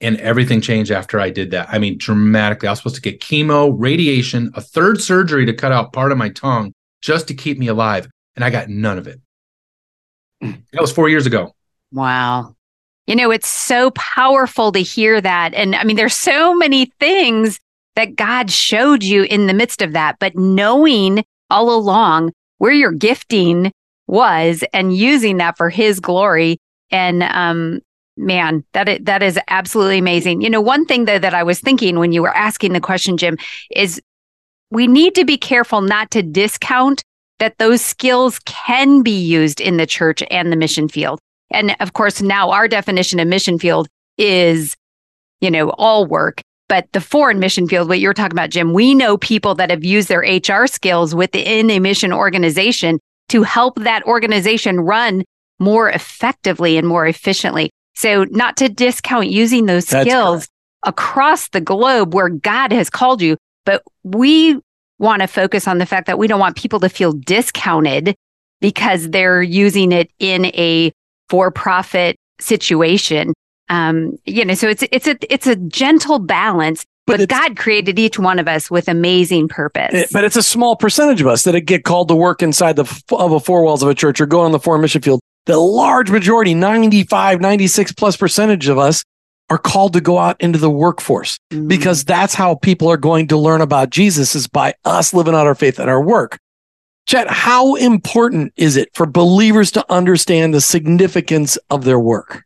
And 0.00 0.16
everything 0.18 0.60
changed 0.60 0.90
after 0.90 1.20
I 1.20 1.30
did 1.30 1.50
that. 1.50 1.68
I 1.70 1.78
mean, 1.78 1.98
dramatically. 1.98 2.68
I 2.68 2.72
was 2.72 2.78
supposed 2.78 2.94
to 2.96 3.02
get 3.02 3.20
chemo, 3.20 3.74
radiation, 3.76 4.50
a 4.54 4.60
third 4.60 5.00
surgery 5.00 5.44
to 5.46 5.52
cut 5.52 5.72
out 5.72 5.92
part 5.92 6.12
of 6.12 6.18
my 6.18 6.28
tongue 6.28 6.72
just 7.02 7.28
to 7.28 7.34
keep 7.34 7.58
me 7.58 7.66
alive. 7.66 8.08
And 8.36 8.44
I 8.44 8.50
got 8.50 8.68
none 8.68 8.98
of 8.98 9.08
it. 9.08 9.20
Mm. 10.42 10.62
That 10.72 10.80
was 10.80 10.92
four 10.92 11.08
years 11.08 11.26
ago. 11.26 11.52
Wow. 11.92 12.54
You 13.06 13.16
know, 13.16 13.30
it's 13.30 13.48
so 13.48 13.90
powerful 13.92 14.70
to 14.72 14.80
hear 14.80 15.20
that. 15.20 15.54
And 15.54 15.74
I 15.74 15.84
mean, 15.84 15.96
there's 15.96 16.14
so 16.14 16.54
many 16.54 16.92
things 17.00 17.58
that 17.98 18.14
God 18.14 18.48
showed 18.48 19.02
you 19.02 19.24
in 19.24 19.48
the 19.48 19.52
midst 19.52 19.82
of 19.82 19.92
that, 19.92 20.20
but 20.20 20.36
knowing 20.36 21.24
all 21.50 21.74
along 21.74 22.32
where 22.58 22.70
your 22.70 22.92
gifting 22.92 23.72
was 24.06 24.62
and 24.72 24.96
using 24.96 25.38
that 25.38 25.56
for 25.56 25.68
his 25.68 25.98
glory. 25.98 26.58
And 26.92 27.24
um, 27.24 27.80
man, 28.16 28.64
that 28.72 28.88
is, 28.88 29.00
that 29.02 29.24
is 29.24 29.36
absolutely 29.48 29.98
amazing. 29.98 30.42
You 30.42 30.48
know, 30.48 30.60
one 30.60 30.86
thing 30.86 31.06
though 31.06 31.18
that 31.18 31.34
I 31.34 31.42
was 31.42 31.58
thinking 31.58 31.98
when 31.98 32.12
you 32.12 32.22
were 32.22 32.36
asking 32.36 32.72
the 32.72 32.80
question, 32.80 33.16
Jim, 33.16 33.36
is 33.72 34.00
we 34.70 34.86
need 34.86 35.16
to 35.16 35.24
be 35.24 35.36
careful 35.36 35.80
not 35.80 36.12
to 36.12 36.22
discount 36.22 37.02
that 37.40 37.58
those 37.58 37.80
skills 37.80 38.38
can 38.44 39.02
be 39.02 39.18
used 39.18 39.60
in 39.60 39.76
the 39.76 39.86
church 39.86 40.22
and 40.30 40.52
the 40.52 40.56
mission 40.56 40.88
field. 40.88 41.18
And 41.50 41.74
of 41.80 41.94
course, 41.94 42.22
now 42.22 42.50
our 42.50 42.68
definition 42.68 43.18
of 43.18 43.26
mission 43.26 43.58
field 43.58 43.88
is, 44.18 44.76
you 45.40 45.50
know, 45.50 45.70
all 45.70 46.06
work. 46.06 46.42
But 46.68 46.86
the 46.92 47.00
foreign 47.00 47.38
mission 47.38 47.66
field, 47.66 47.88
what 47.88 47.98
you're 47.98 48.14
talking 48.14 48.32
about, 48.32 48.50
Jim, 48.50 48.74
we 48.74 48.94
know 48.94 49.16
people 49.16 49.54
that 49.54 49.70
have 49.70 49.84
used 49.84 50.08
their 50.08 50.20
HR 50.20 50.66
skills 50.66 51.14
within 51.14 51.70
a 51.70 51.78
mission 51.78 52.12
organization 52.12 53.00
to 53.30 53.42
help 53.42 53.76
that 53.76 54.04
organization 54.04 54.80
run 54.80 55.24
more 55.58 55.88
effectively 55.88 56.76
and 56.76 56.86
more 56.86 57.06
efficiently. 57.06 57.70
So, 57.94 58.24
not 58.24 58.56
to 58.58 58.68
discount 58.68 59.28
using 59.28 59.66
those 59.66 59.86
skills 59.86 60.48
across 60.84 61.48
the 61.48 61.60
globe 61.60 62.14
where 62.14 62.28
God 62.28 62.72
has 62.72 62.88
called 62.90 63.20
you, 63.20 63.36
but 63.64 63.82
we 64.04 64.60
want 64.98 65.22
to 65.22 65.26
focus 65.26 65.66
on 65.66 65.78
the 65.78 65.86
fact 65.86 66.06
that 66.06 66.18
we 66.18 66.26
don't 66.26 66.40
want 66.40 66.56
people 66.56 66.80
to 66.80 66.88
feel 66.88 67.12
discounted 67.12 68.14
because 68.60 69.10
they're 69.10 69.42
using 69.42 69.92
it 69.92 70.10
in 70.18 70.46
a 70.46 70.92
for-profit 71.28 72.16
situation. 72.40 73.32
Um, 73.70 74.18
you 74.24 74.44
know, 74.44 74.54
so 74.54 74.68
it's 74.68 74.84
it's 74.90 75.06
a 75.06 75.16
it's 75.32 75.46
a 75.46 75.56
gentle 75.56 76.18
balance 76.18 76.84
but, 77.08 77.20
but 77.20 77.28
God 77.30 77.56
created 77.56 77.98
each 77.98 78.18
one 78.18 78.38
of 78.38 78.46
us 78.46 78.70
with 78.70 78.86
amazing 78.86 79.48
purpose. 79.48 79.94
It, 79.94 80.08
but 80.12 80.24
it's 80.24 80.36
a 80.36 80.42
small 80.42 80.76
percentage 80.76 81.22
of 81.22 81.26
us 81.26 81.42
that 81.44 81.58
get 81.62 81.84
called 81.84 82.08
to 82.08 82.14
work 82.14 82.42
inside 82.42 82.76
the 82.76 82.84
of 83.10 83.32
a 83.32 83.40
four 83.40 83.62
walls 83.62 83.82
of 83.82 83.88
a 83.88 83.94
church 83.94 84.20
or 84.20 84.26
go 84.26 84.40
on 84.40 84.52
the 84.52 84.60
foreign 84.60 84.82
mission 84.82 85.00
field. 85.00 85.20
The 85.46 85.56
large 85.56 86.10
majority, 86.10 86.52
95, 86.52 87.40
96 87.40 87.92
plus 87.92 88.16
percentage 88.18 88.68
of 88.68 88.76
us 88.76 89.02
are 89.48 89.56
called 89.56 89.94
to 89.94 90.02
go 90.02 90.18
out 90.18 90.38
into 90.40 90.58
the 90.58 90.68
workforce 90.68 91.38
mm-hmm. 91.50 91.66
because 91.66 92.04
that's 92.04 92.34
how 92.34 92.56
people 92.56 92.88
are 92.88 92.98
going 92.98 93.28
to 93.28 93.38
learn 93.38 93.62
about 93.62 93.88
Jesus 93.88 94.34
is 94.34 94.46
by 94.46 94.74
us 94.84 95.14
living 95.14 95.34
out 95.34 95.46
our 95.46 95.54
faith 95.54 95.80
at 95.80 95.88
our 95.88 96.02
work. 96.02 96.38
Chad, 97.06 97.28
how 97.28 97.76
important 97.76 98.52
is 98.58 98.76
it 98.76 98.90
for 98.92 99.06
believers 99.06 99.70
to 99.70 99.84
understand 99.90 100.52
the 100.52 100.60
significance 100.60 101.56
of 101.70 101.84
their 101.84 101.98
work? 101.98 102.44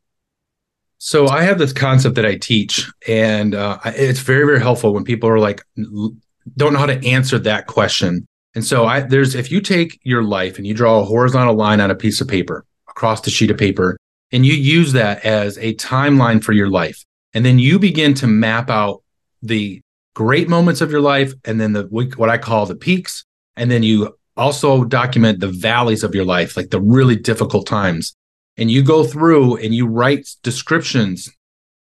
So 1.04 1.26
I 1.26 1.42
have 1.42 1.58
this 1.58 1.72
concept 1.72 2.14
that 2.14 2.24
I 2.24 2.36
teach, 2.36 2.88
and 3.08 3.56
uh, 3.56 3.80
it's 3.86 4.20
very, 4.20 4.46
very 4.46 4.60
helpful 4.60 4.94
when 4.94 5.02
people 5.02 5.28
are 5.28 5.40
like, 5.40 5.60
don't 5.76 6.72
know 6.72 6.78
how 6.78 6.86
to 6.86 7.04
answer 7.04 7.40
that 7.40 7.66
question. 7.66 8.24
And 8.54 8.64
so 8.64 8.86
I 8.86 9.00
there's 9.00 9.34
if 9.34 9.50
you 9.50 9.60
take 9.60 9.98
your 10.04 10.22
life 10.22 10.58
and 10.58 10.66
you 10.66 10.74
draw 10.74 11.00
a 11.00 11.04
horizontal 11.04 11.56
line 11.56 11.80
on 11.80 11.90
a 11.90 11.96
piece 11.96 12.20
of 12.20 12.28
paper 12.28 12.64
across 12.88 13.20
the 13.20 13.30
sheet 13.30 13.50
of 13.50 13.58
paper, 13.58 13.96
and 14.30 14.46
you 14.46 14.52
use 14.52 14.92
that 14.92 15.24
as 15.24 15.58
a 15.58 15.74
timeline 15.74 16.40
for 16.40 16.52
your 16.52 16.70
life, 16.70 17.04
and 17.34 17.44
then 17.44 17.58
you 17.58 17.80
begin 17.80 18.14
to 18.14 18.28
map 18.28 18.70
out 18.70 19.02
the 19.42 19.80
great 20.14 20.48
moments 20.48 20.80
of 20.80 20.92
your 20.92 21.00
life, 21.00 21.32
and 21.44 21.60
then 21.60 21.72
the 21.72 21.82
what 22.16 22.30
I 22.30 22.38
call 22.38 22.64
the 22.64 22.76
peaks, 22.76 23.24
and 23.56 23.72
then 23.72 23.82
you 23.82 24.16
also 24.36 24.84
document 24.84 25.40
the 25.40 25.48
valleys 25.48 26.04
of 26.04 26.14
your 26.14 26.24
life, 26.24 26.56
like 26.56 26.70
the 26.70 26.80
really 26.80 27.16
difficult 27.16 27.66
times. 27.66 28.14
And 28.56 28.70
you 28.70 28.82
go 28.82 29.04
through 29.04 29.56
and 29.56 29.74
you 29.74 29.86
write 29.86 30.28
descriptions 30.42 31.30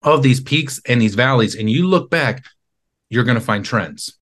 of 0.02 0.24
these 0.24 0.42
peaks 0.42 0.82
and 0.88 1.02
these 1.02 1.16
valleys, 1.16 1.56
and 1.56 1.70
you 1.70 1.88
look 1.88 2.10
back, 2.10 2.46
you're 3.10 3.24
going 3.24 3.36
to 3.38 3.42
find 3.42 3.64
trends. 3.64 4.18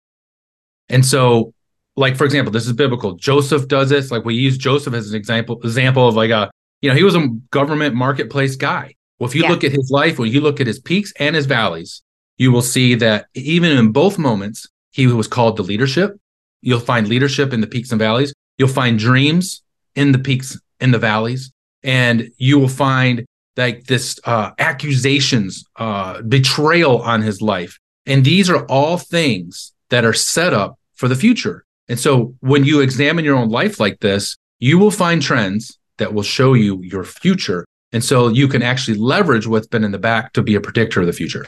And 0.88 1.04
so, 1.04 1.52
like 1.96 2.16
for 2.16 2.24
example, 2.24 2.52
this 2.52 2.66
is 2.66 2.72
biblical. 2.72 3.12
Joseph 3.12 3.68
does 3.68 3.90
this. 3.90 4.10
Like 4.10 4.24
we 4.24 4.34
use 4.34 4.58
Joseph 4.58 4.94
as 4.94 5.10
an 5.10 5.16
example 5.16 5.60
example 5.62 6.08
of 6.08 6.14
like 6.16 6.30
a 6.30 6.50
you 6.80 6.90
know 6.90 6.96
he 6.96 7.04
was 7.04 7.14
a 7.14 7.28
government 7.50 7.94
marketplace 7.94 8.56
guy. 8.56 8.94
Well, 9.18 9.28
if 9.28 9.34
you 9.34 9.42
yeah. 9.42 9.50
look 9.50 9.64
at 9.64 9.72
his 9.72 9.90
life, 9.90 10.18
when 10.18 10.30
you 10.30 10.40
look 10.40 10.60
at 10.60 10.66
his 10.66 10.80
peaks 10.80 11.12
and 11.18 11.36
his 11.36 11.46
valleys, 11.46 12.02
you 12.36 12.50
will 12.50 12.62
see 12.62 12.96
that 12.96 13.26
even 13.34 13.70
in 13.70 13.92
both 13.92 14.18
moments, 14.18 14.68
he 14.90 15.06
was 15.06 15.28
called 15.28 15.56
to 15.56 15.62
leadership 15.62 16.18
You'll 16.64 16.80
find 16.80 17.06
leadership 17.06 17.52
in 17.52 17.60
the 17.60 17.66
peaks 17.66 17.92
and 17.92 17.98
valleys. 17.98 18.32
You'll 18.56 18.68
find 18.68 18.98
dreams 18.98 19.62
in 19.94 20.12
the 20.12 20.18
peaks 20.18 20.58
and 20.80 20.94
the 20.94 20.98
valleys. 20.98 21.52
And 21.84 22.30
you 22.38 22.58
will 22.58 22.68
find 22.68 23.24
like 23.56 23.84
this 23.84 24.18
uh, 24.24 24.50
accusations, 24.58 25.64
uh, 25.76 26.22
betrayal 26.22 27.02
on 27.02 27.22
his 27.22 27.40
life. 27.40 27.78
And 28.06 28.24
these 28.24 28.50
are 28.50 28.64
all 28.66 28.98
things 28.98 29.72
that 29.90 30.04
are 30.04 30.12
set 30.12 30.52
up 30.52 30.78
for 30.94 31.08
the 31.08 31.14
future. 31.14 31.64
And 31.88 32.00
so 32.00 32.34
when 32.40 32.64
you 32.64 32.80
examine 32.80 33.24
your 33.24 33.36
own 33.36 33.50
life 33.50 33.78
like 33.78 34.00
this, 34.00 34.36
you 34.58 34.78
will 34.78 34.90
find 34.90 35.20
trends 35.22 35.78
that 35.98 36.14
will 36.14 36.22
show 36.22 36.54
you 36.54 36.80
your 36.82 37.04
future. 37.04 37.64
And 37.92 38.02
so 38.02 38.28
you 38.28 38.48
can 38.48 38.62
actually 38.62 38.96
leverage 38.96 39.46
what's 39.46 39.66
been 39.66 39.84
in 39.84 39.92
the 39.92 39.98
back 39.98 40.32
to 40.32 40.42
be 40.42 40.54
a 40.54 40.60
predictor 40.60 41.00
of 41.00 41.06
the 41.06 41.12
future. 41.12 41.46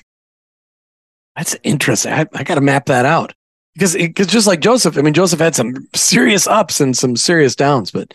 That's 1.34 1.56
interesting. 1.64 2.12
I, 2.12 2.26
I 2.34 2.44
got 2.44 2.54
to 2.54 2.60
map 2.60 2.86
that 2.86 3.04
out 3.04 3.34
because 3.74 3.94
because 3.94 4.26
just 4.26 4.46
like 4.46 4.60
Joseph, 4.60 4.96
I 4.96 5.02
mean 5.02 5.12
Joseph 5.12 5.40
had 5.40 5.54
some 5.54 5.74
serious 5.94 6.46
ups 6.46 6.80
and 6.80 6.96
some 6.96 7.16
serious 7.16 7.54
downs, 7.54 7.90
but 7.90 8.14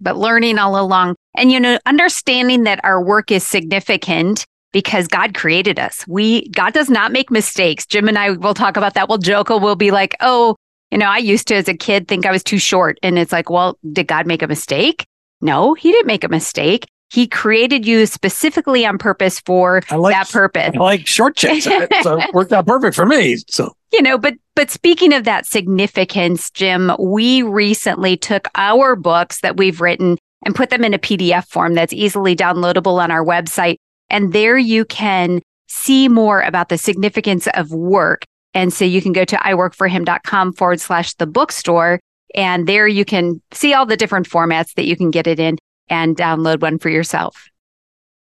but 0.00 0.16
learning 0.16 0.58
all 0.58 0.78
along 0.80 1.16
and 1.36 1.52
you 1.52 1.60
know 1.60 1.78
understanding 1.86 2.64
that 2.64 2.80
our 2.84 3.02
work 3.02 3.30
is 3.30 3.46
significant 3.46 4.46
because 4.72 5.08
God 5.08 5.34
created 5.34 5.78
us. 5.78 6.04
We 6.06 6.48
God 6.48 6.74
does 6.74 6.90
not 6.90 7.12
make 7.12 7.30
mistakes. 7.30 7.86
Jim 7.86 8.08
and 8.08 8.18
I 8.18 8.30
will 8.32 8.54
talk 8.54 8.76
about 8.76 8.94
that. 8.94 9.08
We'll 9.08 9.18
joke. 9.18 9.48
We'll 9.48 9.76
be 9.76 9.90
like, 9.90 10.16
oh, 10.20 10.56
you 10.90 10.98
know, 10.98 11.06
I 11.06 11.18
used 11.18 11.48
to 11.48 11.54
as 11.54 11.68
a 11.68 11.74
kid 11.74 12.08
think 12.08 12.26
I 12.26 12.30
was 12.30 12.44
too 12.44 12.58
short, 12.58 12.98
and 13.02 13.18
it's 13.18 13.32
like, 13.32 13.50
well, 13.50 13.78
did 13.92 14.06
God 14.06 14.26
make 14.26 14.42
a 14.42 14.46
mistake? 14.46 15.06
No, 15.40 15.74
He 15.74 15.92
didn't 15.92 16.06
make 16.06 16.24
a 16.24 16.28
mistake. 16.28 16.86
He 17.10 17.28
created 17.28 17.86
you 17.86 18.04
specifically 18.06 18.84
on 18.84 18.98
purpose 18.98 19.38
for 19.40 19.82
like, 19.90 20.14
that 20.14 20.28
purpose. 20.28 20.72
I 20.74 20.78
like 20.78 21.06
short 21.06 21.36
checks. 21.36 21.64
so 21.64 21.78
it 22.20 22.34
worked 22.34 22.52
out 22.52 22.66
perfect 22.66 22.96
for 22.96 23.06
me. 23.06 23.36
So 23.48 23.75
you 23.92 24.02
know, 24.02 24.18
but 24.18 24.34
but 24.54 24.70
speaking 24.70 25.12
of 25.12 25.24
that 25.24 25.46
significance, 25.46 26.50
Jim, 26.50 26.92
we 26.98 27.42
recently 27.42 28.16
took 28.16 28.48
our 28.54 28.96
books 28.96 29.40
that 29.40 29.56
we've 29.56 29.80
written 29.80 30.18
and 30.44 30.54
put 30.54 30.70
them 30.70 30.84
in 30.84 30.94
a 30.94 30.98
PDF 30.98 31.46
form 31.48 31.74
that's 31.74 31.92
easily 31.92 32.34
downloadable 32.34 33.00
on 33.00 33.10
our 33.10 33.24
website. 33.24 33.76
And 34.08 34.32
there 34.32 34.56
you 34.56 34.84
can 34.84 35.42
see 35.68 36.08
more 36.08 36.40
about 36.42 36.68
the 36.68 36.78
significance 36.78 37.48
of 37.54 37.70
work. 37.72 38.22
And 38.54 38.72
so 38.72 38.84
you 38.84 39.02
can 39.02 39.12
go 39.12 39.24
to 39.24 39.36
iworkforhim.com 39.36 40.54
forward 40.54 40.80
slash 40.80 41.14
the 41.14 41.26
bookstore. 41.26 42.00
And 42.34 42.66
there 42.66 42.88
you 42.88 43.04
can 43.04 43.42
see 43.52 43.74
all 43.74 43.86
the 43.86 43.96
different 43.96 44.28
formats 44.28 44.74
that 44.74 44.86
you 44.86 44.96
can 44.96 45.10
get 45.10 45.26
it 45.26 45.40
in 45.40 45.58
and 45.88 46.16
download 46.16 46.60
one 46.60 46.78
for 46.78 46.88
yourself. 46.88 47.48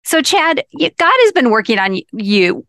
So, 0.04 0.22
Chad, 0.22 0.64
God 0.80 1.14
has 1.24 1.32
been 1.32 1.52
working 1.52 1.78
on 1.78 2.00
you. 2.12 2.66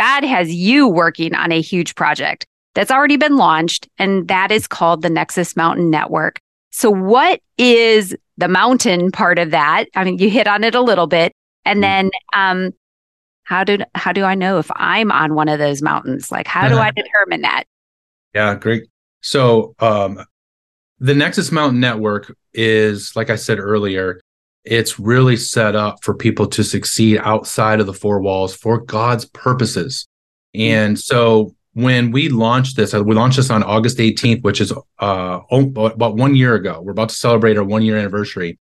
God 0.00 0.24
has 0.24 0.50
you 0.50 0.88
working 0.88 1.34
on 1.34 1.52
a 1.52 1.60
huge 1.60 1.94
project 1.94 2.46
that's 2.74 2.90
already 2.90 3.18
been 3.18 3.36
launched, 3.36 3.86
and 3.98 4.26
that 4.28 4.50
is 4.50 4.66
called 4.66 5.02
the 5.02 5.10
Nexus 5.10 5.56
Mountain 5.56 5.90
Network. 5.90 6.40
So, 6.70 6.90
what 6.90 7.40
is 7.58 8.16
the 8.38 8.48
mountain 8.48 9.12
part 9.12 9.38
of 9.38 9.50
that? 9.50 9.84
I 9.94 10.04
mean, 10.04 10.16
you 10.16 10.30
hit 10.30 10.46
on 10.46 10.64
it 10.64 10.74
a 10.74 10.80
little 10.80 11.06
bit, 11.06 11.34
and 11.66 11.82
mm-hmm. 11.82 12.08
then 12.08 12.10
um, 12.34 12.70
how 13.44 13.62
do 13.62 13.76
how 13.94 14.12
do 14.12 14.24
I 14.24 14.34
know 14.34 14.58
if 14.58 14.70
I'm 14.74 15.12
on 15.12 15.34
one 15.34 15.48
of 15.48 15.58
those 15.58 15.82
mountains? 15.82 16.32
Like, 16.32 16.46
how 16.46 16.66
do 16.66 16.78
I 16.78 16.90
determine 16.96 17.42
that? 17.42 17.64
Yeah, 18.34 18.54
great. 18.54 18.84
So, 19.20 19.74
um, 19.80 20.24
the 20.98 21.14
Nexus 21.14 21.52
Mountain 21.52 21.80
Network 21.80 22.34
is, 22.54 23.14
like 23.16 23.28
I 23.28 23.36
said 23.36 23.58
earlier, 23.58 24.22
it's 24.64 24.98
really 24.98 25.36
set 25.36 25.74
up 25.74 26.02
for 26.02 26.14
people 26.14 26.46
to 26.46 26.62
succeed 26.62 27.18
outside 27.22 27.80
of 27.80 27.86
the 27.86 27.94
four 27.94 28.20
walls 28.20 28.54
for 28.54 28.80
God's 28.80 29.24
purposes. 29.24 30.06
Mm-hmm. 30.54 30.74
And 30.74 30.98
so 30.98 31.54
when 31.74 32.10
we 32.10 32.28
launched 32.28 32.76
this, 32.76 32.92
we 32.92 33.14
launched 33.14 33.36
this 33.36 33.50
on 33.50 33.62
August 33.62 33.98
18th, 33.98 34.42
which 34.42 34.60
is 34.60 34.72
uh, 34.98 35.40
about 35.50 36.16
one 36.16 36.34
year 36.34 36.54
ago. 36.54 36.80
We're 36.82 36.92
about 36.92 37.10
to 37.10 37.14
celebrate 37.14 37.56
our 37.56 37.64
one 37.64 37.82
year 37.82 37.96
anniversary. 37.96 38.58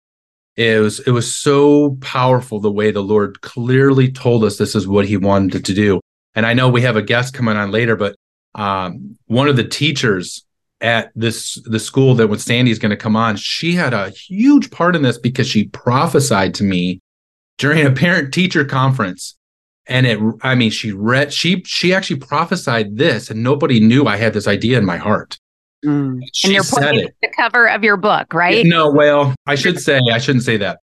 It 0.57 0.81
was 0.81 0.99
it 1.01 1.13
was 1.13 1.33
so 1.33 1.97
powerful 2.01 2.59
the 2.59 2.71
way 2.71 2.91
the 2.91 3.01
Lord 3.01 3.41
clearly 3.43 4.11
told 4.11 4.45
us 4.45 4.59
this 4.59 4.75
is 4.75 4.89
what 4.89 5.07
He 5.07 5.17
wanted 5.17 5.65
to 5.65 5.75
do. 5.75 6.01
And 6.35 6.45
I 6.45 6.53
know 6.53 6.69
we 6.69 6.83
have 6.83 6.97
a 6.97 7.03
guest 7.03 7.33
coming 7.33 7.57
on 7.57 7.71
later, 7.71 7.97
but 7.97 8.17
um, 8.55 9.17
one 9.27 9.49
of 9.49 9.57
the 9.57 9.67
teachers 9.67 10.45
at 10.81 11.11
this 11.15 11.55
the 11.65 11.81
school 11.81 12.15
that 12.15 12.29
when 12.29 12.39
Sandy's 12.39 12.79
going 12.79 12.91
to 12.91 12.97
come 12.97 13.17
on, 13.17 13.37
she 13.37 13.75
had 13.75 13.93
a 13.93 14.11
huge 14.11 14.71
part 14.71 14.95
in 14.95 15.03
this 15.03 15.19
because 15.19 15.49
she 15.49 15.65
prophesied 15.69 16.55
to 16.55 16.65
me 16.65 17.01
during 17.59 17.85
a 17.85 17.91
parent 17.91 18.33
teacher 18.33 18.65
conference. 18.65 19.35
And 19.91 20.07
it 20.07 20.19
i 20.43 20.55
mean 20.55 20.71
she 20.71 20.93
read 20.93 21.33
she 21.33 21.63
she 21.65 21.95
actually 21.95 22.21
prophesied 22.21 22.99
this 22.99 23.31
and 23.31 23.43
nobody 23.43 23.81
knew 23.81 24.05
i 24.05 24.17
had 24.17 24.35
this 24.35 24.47
idea 24.47 24.77
in 24.77 24.85
my 24.85 24.99
heart. 24.99 25.39
Mm. 25.83 26.21
and 26.45 26.53
you're 26.53 26.65
pointing 26.65 27.07
to 27.07 27.13
the 27.23 27.31
cover 27.35 27.69
of 27.71 27.83
your 27.83 27.97
book 27.97 28.35
right? 28.35 28.67
No 28.67 28.91
well 28.91 29.35
i 29.47 29.55
should 29.55 29.81
say 29.81 29.99
i 30.13 30.19
shouldn't 30.19 30.45
say 30.45 30.59
that. 30.59 30.81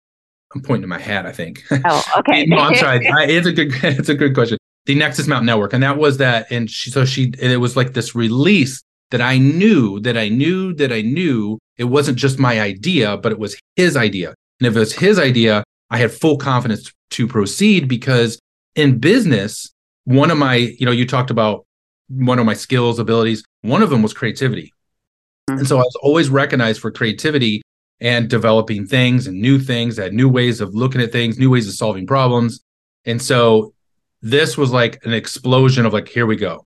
I'm 0.54 0.60
pointing 0.60 0.82
to 0.82 0.88
my 0.88 0.98
hat 0.98 1.24
i 1.24 1.32
think. 1.32 1.64
Oh 1.70 2.04
okay. 2.18 2.44
No 2.44 2.58
i'm 2.58 2.74
sorry. 2.74 3.08
I, 3.18 3.24
it's 3.24 3.46
a 3.46 3.52
good 3.52 3.72
it's 3.82 4.10
a 4.10 4.14
good 4.14 4.34
question. 4.34 4.58
The 4.84 4.94
nexus 4.94 5.26
mountain 5.26 5.46
network 5.46 5.72
and 5.72 5.82
that 5.82 5.96
was 5.96 6.18
that 6.18 6.46
and 6.50 6.70
she 6.70 6.90
so 6.90 7.06
she 7.06 7.32
it 7.38 7.58
was 7.58 7.78
like 7.78 7.94
this 7.94 8.14
release 8.14 8.82
that 9.10 9.20
i 9.20 9.38
knew 9.38 10.00
that 10.00 10.16
i 10.16 10.28
knew 10.28 10.72
that 10.74 10.92
i 10.92 11.00
knew 11.00 11.58
it 11.76 11.84
wasn't 11.84 12.16
just 12.16 12.38
my 12.38 12.60
idea 12.60 13.16
but 13.16 13.32
it 13.32 13.38
was 13.38 13.58
his 13.76 13.96
idea 13.96 14.34
and 14.60 14.66
if 14.66 14.76
it 14.76 14.78
was 14.78 14.92
his 14.92 15.18
idea 15.18 15.64
i 15.90 15.98
had 15.98 16.12
full 16.12 16.36
confidence 16.36 16.92
to 17.10 17.26
proceed 17.26 17.88
because 17.88 18.38
in 18.74 18.98
business, 18.98 19.72
one 20.04 20.30
of 20.30 20.38
my, 20.38 20.54
you 20.54 20.86
know, 20.86 20.92
you 20.92 21.06
talked 21.06 21.30
about 21.30 21.66
one 22.08 22.38
of 22.38 22.46
my 22.46 22.54
skills, 22.54 22.98
abilities. 22.98 23.44
One 23.62 23.82
of 23.82 23.90
them 23.90 24.02
was 24.02 24.12
creativity. 24.12 24.72
Mm-hmm. 25.48 25.60
And 25.60 25.68
so 25.68 25.76
I 25.76 25.82
was 25.82 25.96
always 26.02 26.30
recognized 26.30 26.80
for 26.80 26.90
creativity 26.90 27.62
and 28.00 28.30
developing 28.30 28.86
things 28.86 29.26
and 29.26 29.40
new 29.40 29.58
things, 29.58 29.96
that 29.96 30.12
new 30.12 30.28
ways 30.28 30.60
of 30.60 30.74
looking 30.74 31.00
at 31.00 31.12
things, 31.12 31.38
new 31.38 31.50
ways 31.50 31.68
of 31.68 31.74
solving 31.74 32.06
problems. 32.06 32.60
And 33.04 33.20
so 33.20 33.74
this 34.22 34.56
was 34.56 34.70
like 34.72 35.04
an 35.04 35.12
explosion 35.12 35.84
of 35.86 35.92
like, 35.92 36.08
here 36.08 36.26
we 36.26 36.36
go. 36.36 36.64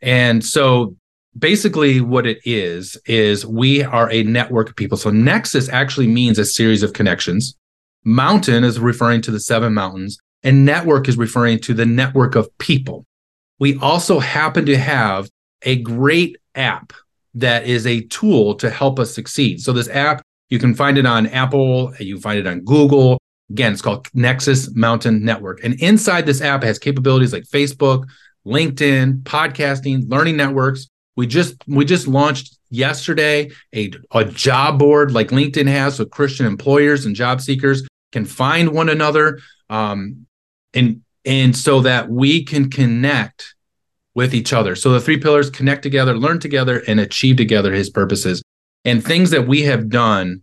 And 0.00 0.44
so 0.44 0.96
basically 1.38 2.00
what 2.00 2.26
it 2.26 2.40
is, 2.44 2.96
is 3.06 3.46
we 3.46 3.82
are 3.82 4.10
a 4.10 4.22
network 4.22 4.68
of 4.68 4.76
people. 4.76 4.98
So 4.98 5.10
Nexus 5.10 5.68
actually 5.68 6.06
means 6.06 6.38
a 6.38 6.44
series 6.44 6.82
of 6.82 6.92
connections. 6.92 7.56
Mountain 8.04 8.64
is 8.64 8.78
referring 8.78 9.22
to 9.22 9.30
the 9.30 9.40
seven 9.40 9.74
mountains 9.74 10.18
and 10.42 10.64
network 10.64 11.08
is 11.08 11.16
referring 11.16 11.60
to 11.60 11.74
the 11.74 11.86
network 11.86 12.34
of 12.34 12.48
people. 12.58 13.06
We 13.58 13.78
also 13.78 14.18
happen 14.18 14.66
to 14.66 14.76
have 14.76 15.30
a 15.62 15.76
great 15.76 16.36
app 16.54 16.92
that 17.34 17.66
is 17.66 17.86
a 17.86 18.02
tool 18.06 18.56
to 18.56 18.68
help 18.68 18.98
us 18.98 19.14
succeed. 19.14 19.60
So 19.60 19.72
this 19.72 19.88
app, 19.88 20.20
you 20.50 20.58
can 20.58 20.74
find 20.74 20.98
it 20.98 21.06
on 21.06 21.28
Apple, 21.28 21.94
you 21.98 22.20
find 22.20 22.38
it 22.38 22.46
on 22.46 22.60
Google. 22.60 23.18
Again, 23.50 23.72
it's 23.72 23.82
called 23.82 24.08
Nexus 24.14 24.74
Mountain 24.74 25.24
Network. 25.24 25.62
And 25.62 25.80
inside 25.80 26.26
this 26.26 26.40
app, 26.40 26.64
it 26.64 26.66
has 26.66 26.78
capabilities 26.78 27.32
like 27.32 27.44
Facebook, 27.44 28.04
LinkedIn, 28.46 29.22
podcasting, 29.22 30.10
learning 30.10 30.36
networks. 30.36 30.88
We 31.16 31.26
just 31.26 31.56
we 31.66 31.84
just 31.84 32.06
launched 32.06 32.56
yesterday 32.70 33.50
a, 33.74 33.92
a 34.12 34.24
job 34.24 34.78
board 34.78 35.12
like 35.12 35.28
LinkedIn 35.28 35.68
has, 35.68 35.96
so 35.96 36.04
Christian 36.04 36.46
employers 36.46 37.04
and 37.04 37.14
job 37.14 37.40
seekers 37.40 37.86
can 38.12 38.24
find 38.24 38.70
one 38.70 38.88
another. 38.88 39.40
Um, 39.68 40.26
and 40.74 41.02
and 41.24 41.56
so 41.56 41.80
that 41.80 42.08
we 42.08 42.44
can 42.44 42.70
connect 42.70 43.54
with 44.14 44.34
each 44.34 44.52
other. 44.52 44.74
So 44.74 44.90
the 44.90 45.00
three 45.00 45.18
pillars 45.18 45.50
connect 45.50 45.82
together, 45.82 46.16
learn 46.16 46.38
together, 46.38 46.82
and 46.86 47.00
achieve 47.00 47.36
together 47.36 47.72
his 47.72 47.90
purposes. 47.90 48.42
And 48.84 49.02
things 49.02 49.30
that 49.30 49.46
we 49.46 49.62
have 49.62 49.88
done 49.88 50.42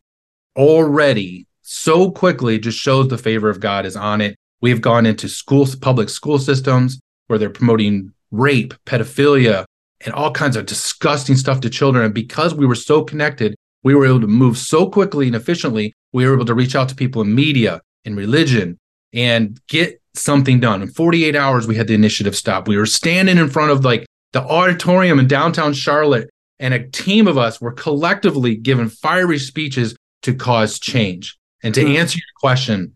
already 0.55 1.45
so 1.61 2.09
quickly 2.11 2.57
just 2.57 2.79
shows 2.79 3.07
the 3.07 3.17
favor 3.17 3.49
of 3.49 3.59
God 3.59 3.85
is 3.85 3.95
on 3.95 4.21
it. 4.21 4.35
We've 4.61 4.81
gone 4.81 5.05
into 5.05 5.29
schools, 5.29 5.75
public 5.75 6.09
school 6.09 6.39
systems 6.39 6.99
where 7.27 7.37
they're 7.37 7.49
promoting 7.49 8.11
rape, 8.31 8.73
pedophilia, 8.85 9.65
and 10.05 10.13
all 10.13 10.31
kinds 10.31 10.55
of 10.55 10.65
disgusting 10.65 11.35
stuff 11.35 11.61
to 11.61 11.69
children. 11.69 12.05
And 12.05 12.13
because 12.13 12.53
we 12.53 12.65
were 12.65 12.75
so 12.75 13.03
connected, 13.03 13.55
we 13.83 13.95
were 13.95 14.05
able 14.05 14.21
to 14.21 14.27
move 14.27 14.57
so 14.57 14.89
quickly 14.89 15.27
and 15.27 15.35
efficiently. 15.35 15.93
We 16.13 16.25
were 16.25 16.33
able 16.33 16.45
to 16.45 16.53
reach 16.53 16.75
out 16.75 16.89
to 16.89 16.95
people 16.95 17.21
in 17.21 17.33
media, 17.33 17.81
in 18.05 18.15
religion, 18.15 18.77
and 19.13 19.59
get 19.67 20.01
something 20.13 20.59
done. 20.59 20.81
In 20.81 20.89
48 20.89 21.35
hours, 21.35 21.67
we 21.67 21.75
had 21.75 21.87
the 21.87 21.93
initiative 21.93 22.35
stop. 22.35 22.67
We 22.67 22.77
were 22.77 22.85
standing 22.85 23.37
in 23.37 23.49
front 23.49 23.71
of 23.71 23.85
like 23.85 24.05
the 24.33 24.41
auditorium 24.41 25.19
in 25.19 25.27
downtown 25.27 25.73
Charlotte, 25.73 26.29
and 26.59 26.73
a 26.73 26.87
team 26.87 27.27
of 27.27 27.37
us 27.37 27.61
were 27.61 27.71
collectively 27.71 28.55
given 28.55 28.89
fiery 28.89 29.39
speeches 29.39 29.95
to 30.23 30.33
cause 30.33 30.79
change. 30.79 31.37
And 31.63 31.73
to 31.75 31.81
mm-hmm. 31.81 31.97
answer 31.97 32.17
your 32.17 32.39
question, 32.39 32.93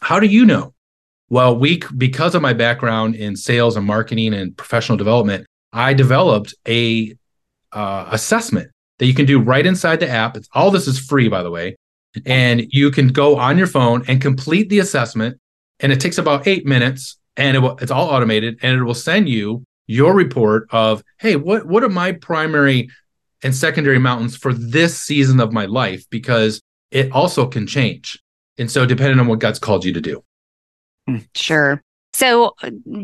how 0.00 0.20
do 0.20 0.26
you 0.26 0.44
know? 0.44 0.74
Well, 1.28 1.56
we 1.56 1.82
because 1.96 2.34
of 2.34 2.42
my 2.42 2.52
background 2.52 3.14
in 3.14 3.36
sales 3.36 3.76
and 3.76 3.86
marketing 3.86 4.34
and 4.34 4.56
professional 4.56 4.98
development, 4.98 5.46
I 5.72 5.94
developed 5.94 6.54
a 6.68 7.14
uh, 7.72 8.08
assessment 8.10 8.70
that 8.98 9.06
you 9.06 9.14
can 9.14 9.26
do 9.26 9.40
right 9.40 9.64
inside 9.64 10.00
the 10.00 10.08
app. 10.08 10.36
It's, 10.36 10.48
all 10.52 10.70
this 10.70 10.86
is 10.86 10.98
free, 10.98 11.28
by 11.28 11.42
the 11.42 11.50
way, 11.50 11.76
and 12.26 12.64
you 12.70 12.90
can 12.90 13.08
go 13.08 13.36
on 13.36 13.58
your 13.58 13.66
phone 13.66 14.04
and 14.08 14.20
complete 14.20 14.68
the 14.68 14.80
assessment. 14.80 15.38
And 15.80 15.90
it 15.90 16.00
takes 16.00 16.18
about 16.18 16.46
eight 16.46 16.66
minutes, 16.66 17.18
and 17.36 17.56
it 17.56 17.60
will, 17.60 17.76
it's 17.78 17.90
all 17.90 18.08
automated, 18.10 18.58
and 18.62 18.78
it 18.78 18.84
will 18.84 18.94
send 18.94 19.28
you 19.28 19.64
your 19.86 20.14
report 20.14 20.68
of, 20.70 21.02
hey, 21.18 21.34
what 21.36 21.66
what 21.66 21.82
are 21.82 21.88
my 21.88 22.12
primary 22.12 22.88
and 23.42 23.54
secondary 23.54 23.98
mountains 23.98 24.36
for 24.36 24.52
this 24.52 24.96
season 24.96 25.40
of 25.40 25.52
my 25.52 25.66
life? 25.66 26.04
Because 26.10 26.62
it 26.92 27.10
also 27.10 27.46
can 27.46 27.66
change, 27.66 28.22
and 28.58 28.70
so 28.70 28.86
depending 28.86 29.18
on 29.18 29.26
what 29.26 29.40
God's 29.40 29.58
called 29.58 29.84
you 29.84 29.92
to 29.94 30.00
do. 30.00 30.22
Hmm, 31.08 31.16
sure. 31.34 31.82
So, 32.14 32.54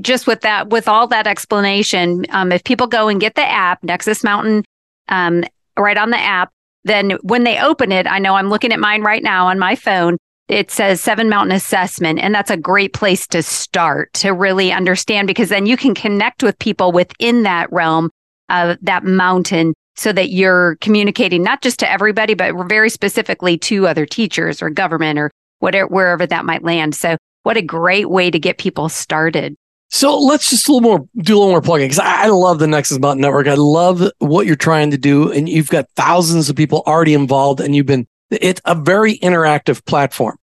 just 0.00 0.26
with 0.26 0.42
that, 0.42 0.68
with 0.70 0.86
all 0.86 1.06
that 1.08 1.26
explanation, 1.26 2.26
um, 2.30 2.52
if 2.52 2.62
people 2.64 2.86
go 2.86 3.08
and 3.08 3.20
get 3.20 3.34
the 3.34 3.48
app, 3.48 3.82
Nexus 3.82 4.22
Mountain, 4.22 4.64
um, 5.08 5.44
right 5.78 5.96
on 5.96 6.10
the 6.10 6.18
app, 6.18 6.50
then 6.84 7.12
when 7.22 7.44
they 7.44 7.60
open 7.60 7.90
it, 7.92 8.06
I 8.06 8.18
know 8.18 8.34
I'm 8.34 8.50
looking 8.50 8.72
at 8.72 8.80
mine 8.80 9.02
right 9.02 9.22
now 9.22 9.46
on 9.46 9.58
my 9.58 9.74
phone. 9.74 10.16
It 10.48 10.70
says 10.70 11.00
Seven 11.00 11.28
Mountain 11.28 11.54
Assessment, 11.54 12.18
and 12.18 12.34
that's 12.34 12.50
a 12.50 12.56
great 12.56 12.94
place 12.94 13.26
to 13.28 13.42
start 13.42 14.12
to 14.14 14.32
really 14.32 14.72
understand 14.72 15.26
because 15.26 15.50
then 15.50 15.66
you 15.66 15.76
can 15.76 15.94
connect 15.94 16.42
with 16.42 16.58
people 16.58 16.90
within 16.92 17.42
that 17.42 17.70
realm 17.70 18.10
of 18.48 18.78
that 18.80 19.04
mountain 19.04 19.74
so 19.96 20.12
that 20.12 20.30
you're 20.30 20.76
communicating 20.76 21.42
not 21.42 21.60
just 21.60 21.80
to 21.80 21.90
everybody, 21.90 22.34
but 22.34 22.54
very 22.68 22.88
specifically 22.88 23.58
to 23.58 23.86
other 23.86 24.06
teachers 24.06 24.62
or 24.62 24.70
government 24.70 25.18
or 25.18 25.30
whatever, 25.58 25.88
wherever 25.88 26.26
that 26.26 26.44
might 26.44 26.62
land. 26.62 26.94
So 26.94 27.16
what 27.48 27.56
a 27.56 27.62
great 27.62 28.10
way 28.10 28.30
to 28.30 28.38
get 28.38 28.58
people 28.58 28.90
started. 28.90 29.56
So 29.88 30.18
let's 30.18 30.50
just 30.50 30.68
a 30.68 30.72
little 30.72 30.86
more 30.86 31.08
do 31.16 31.34
a 31.34 31.38
little 31.38 31.48
more 31.48 31.62
plugging 31.62 31.86
because 31.86 31.98
I, 31.98 32.24
I, 32.24 32.26
love 32.26 32.58
the 32.58 32.66
Nexus 32.66 32.98
Mountain 32.98 33.22
Network. 33.22 33.46
I 33.46 33.54
love 33.54 34.06
what 34.18 34.46
you're 34.46 34.54
trying 34.54 34.90
to 34.90 34.98
do, 34.98 35.32
and 35.32 35.48
you've 35.48 35.70
got 35.70 35.86
thousands 35.96 36.50
of 36.50 36.56
people 36.56 36.82
already 36.86 37.14
involved, 37.14 37.60
and 37.60 37.74
you've 37.74 37.86
been 37.86 38.06
it's 38.30 38.60
a 38.66 38.74
very 38.74 39.16
interactive 39.20 39.82
platform. 39.86 40.36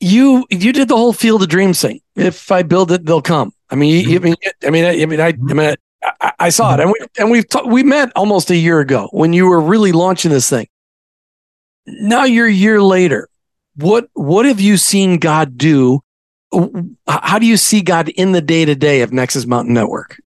You 0.00 0.44
you 0.50 0.72
did 0.72 0.88
the 0.88 0.96
whole 0.96 1.12
Field 1.12 1.44
of 1.44 1.48
Dreams 1.48 1.80
thing. 1.80 2.00
If 2.16 2.50
I 2.50 2.64
build 2.64 2.90
it, 2.90 3.06
they'll 3.06 3.22
come. 3.22 3.52
I 3.70 3.76
mean, 3.76 4.06
mm-hmm. 4.06 4.16
I 4.16 4.18
mean, 4.18 4.34
I 4.64 4.70
mean, 4.70 5.02
I 5.02 5.06
mean, 5.06 5.20
I, 5.20 5.28
I 5.28 5.54
mean, 5.54 5.76
I, 6.20 6.32
I 6.40 6.48
saw 6.48 6.74
it, 6.74 6.80
and 6.80 6.90
we 6.90 6.98
and 7.16 7.30
we've 7.30 7.48
ta- 7.48 7.62
we 7.62 7.84
met 7.84 8.10
almost 8.16 8.50
a 8.50 8.56
year 8.56 8.80
ago 8.80 9.08
when 9.12 9.32
you 9.32 9.46
were 9.46 9.60
really 9.60 9.92
launching 9.92 10.32
this 10.32 10.50
thing. 10.50 10.66
Now 11.86 12.24
you're 12.24 12.48
a 12.48 12.52
year 12.52 12.82
later 12.82 13.28
what 13.76 14.08
what 14.14 14.46
have 14.46 14.60
you 14.60 14.76
seen 14.76 15.18
God 15.18 15.56
do? 15.56 16.00
Uh, 16.52 16.68
how 17.06 17.38
do 17.38 17.46
you 17.46 17.56
see 17.56 17.82
God 17.82 18.08
in 18.10 18.32
the 18.32 18.40
day 18.40 18.64
to 18.64 18.74
day 18.74 19.02
of 19.02 19.12
Nexus 19.12 19.46
Mountain 19.46 19.74
Network? 19.74 20.18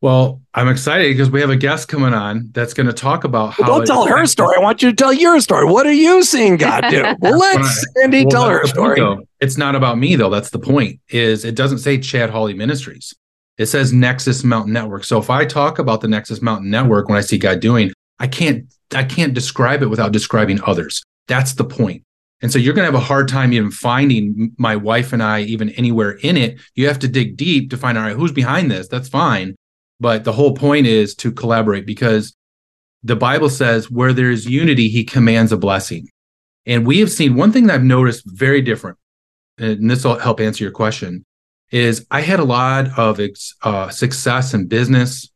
Well, 0.00 0.42
I'm 0.52 0.68
excited 0.68 1.16
because 1.16 1.30
we 1.30 1.40
have 1.40 1.48
a 1.48 1.56
guest 1.56 1.88
coming 1.88 2.12
on 2.12 2.50
that's 2.52 2.74
going 2.74 2.88
to 2.88 2.92
talk 2.92 3.24
about 3.24 3.54
how. 3.54 3.62
Well, 3.62 3.78
don't 3.78 3.86
tell 3.86 4.06
her 4.06 4.26
story. 4.26 4.56
I 4.58 4.60
want 4.60 4.82
you 4.82 4.90
to 4.90 4.94
tell 4.94 5.14
your 5.14 5.40
story. 5.40 5.64
What 5.64 5.86
are 5.86 5.92
you 5.92 6.22
seeing 6.22 6.58
God 6.58 6.82
do? 6.90 7.02
Well, 7.20 7.38
let 7.38 7.64
Sandy 7.64 8.26
well, 8.26 8.30
tell 8.30 8.48
her 8.50 8.66
story. 8.66 9.00
Point, 9.00 9.26
it's 9.40 9.56
not 9.56 9.74
about 9.74 9.96
me 9.96 10.14
though. 10.16 10.28
That's 10.28 10.50
the 10.50 10.58
point. 10.58 11.00
Is 11.08 11.44
it 11.44 11.54
doesn't 11.54 11.78
say 11.78 11.98
Chad 11.98 12.28
Hawley 12.28 12.52
Ministries. 12.52 13.14
It 13.56 13.66
says 13.66 13.92
Nexus 13.94 14.44
Mountain 14.44 14.72
Network. 14.74 15.04
So 15.04 15.18
if 15.18 15.30
I 15.30 15.46
talk 15.46 15.78
about 15.78 16.00
the 16.00 16.08
Nexus 16.08 16.42
Mountain 16.42 16.68
Network 16.68 17.08
when 17.08 17.16
I 17.16 17.20
see 17.20 17.38
God 17.38 17.60
doing, 17.60 17.92
I 18.18 18.26
can't 18.26 18.66
I 18.94 19.04
can't 19.04 19.32
describe 19.32 19.82
it 19.82 19.86
without 19.86 20.12
describing 20.12 20.60
others. 20.66 21.02
That's 21.28 21.54
the 21.54 21.64
point. 21.64 22.02
And 22.42 22.52
so 22.52 22.58
you're 22.58 22.74
going 22.74 22.86
to 22.86 22.92
have 22.92 23.02
a 23.02 23.06
hard 23.06 23.28
time 23.28 23.52
even 23.52 23.70
finding 23.70 24.52
my 24.58 24.76
wife 24.76 25.12
and 25.12 25.22
I 25.22 25.40
even 25.42 25.70
anywhere 25.70 26.12
in 26.22 26.36
it. 26.36 26.60
You 26.74 26.86
have 26.88 26.98
to 26.98 27.08
dig 27.08 27.36
deep 27.36 27.70
to 27.70 27.76
find 27.76 27.96
out 27.96 28.04
right, 28.04 28.16
who's 28.16 28.32
behind 28.32 28.70
this. 28.70 28.88
That's 28.88 29.08
fine. 29.08 29.54
But 30.00 30.24
the 30.24 30.32
whole 30.32 30.54
point 30.54 30.86
is 30.86 31.14
to 31.16 31.32
collaborate 31.32 31.86
because 31.86 32.36
the 33.02 33.16
Bible 33.16 33.48
says 33.48 33.90
where 33.90 34.12
there 34.12 34.30
is 34.30 34.46
unity, 34.46 34.88
he 34.88 35.04
commands 35.04 35.52
a 35.52 35.56
blessing. 35.56 36.08
And 36.66 36.86
we 36.86 37.00
have 37.00 37.10
seen 37.10 37.36
one 37.36 37.52
thing 37.52 37.66
that 37.66 37.74
I've 37.74 37.84
noticed 37.84 38.24
very 38.26 38.62
different, 38.62 38.98
and 39.58 39.90
this 39.90 40.04
will 40.04 40.18
help 40.18 40.40
answer 40.40 40.64
your 40.64 40.72
question, 40.72 41.24
is 41.70 42.06
I 42.10 42.22
had 42.22 42.40
a 42.40 42.44
lot 42.44 42.98
of 42.98 43.20
uh, 43.62 43.90
success 43.90 44.54
in 44.54 44.66
business. 44.66 45.30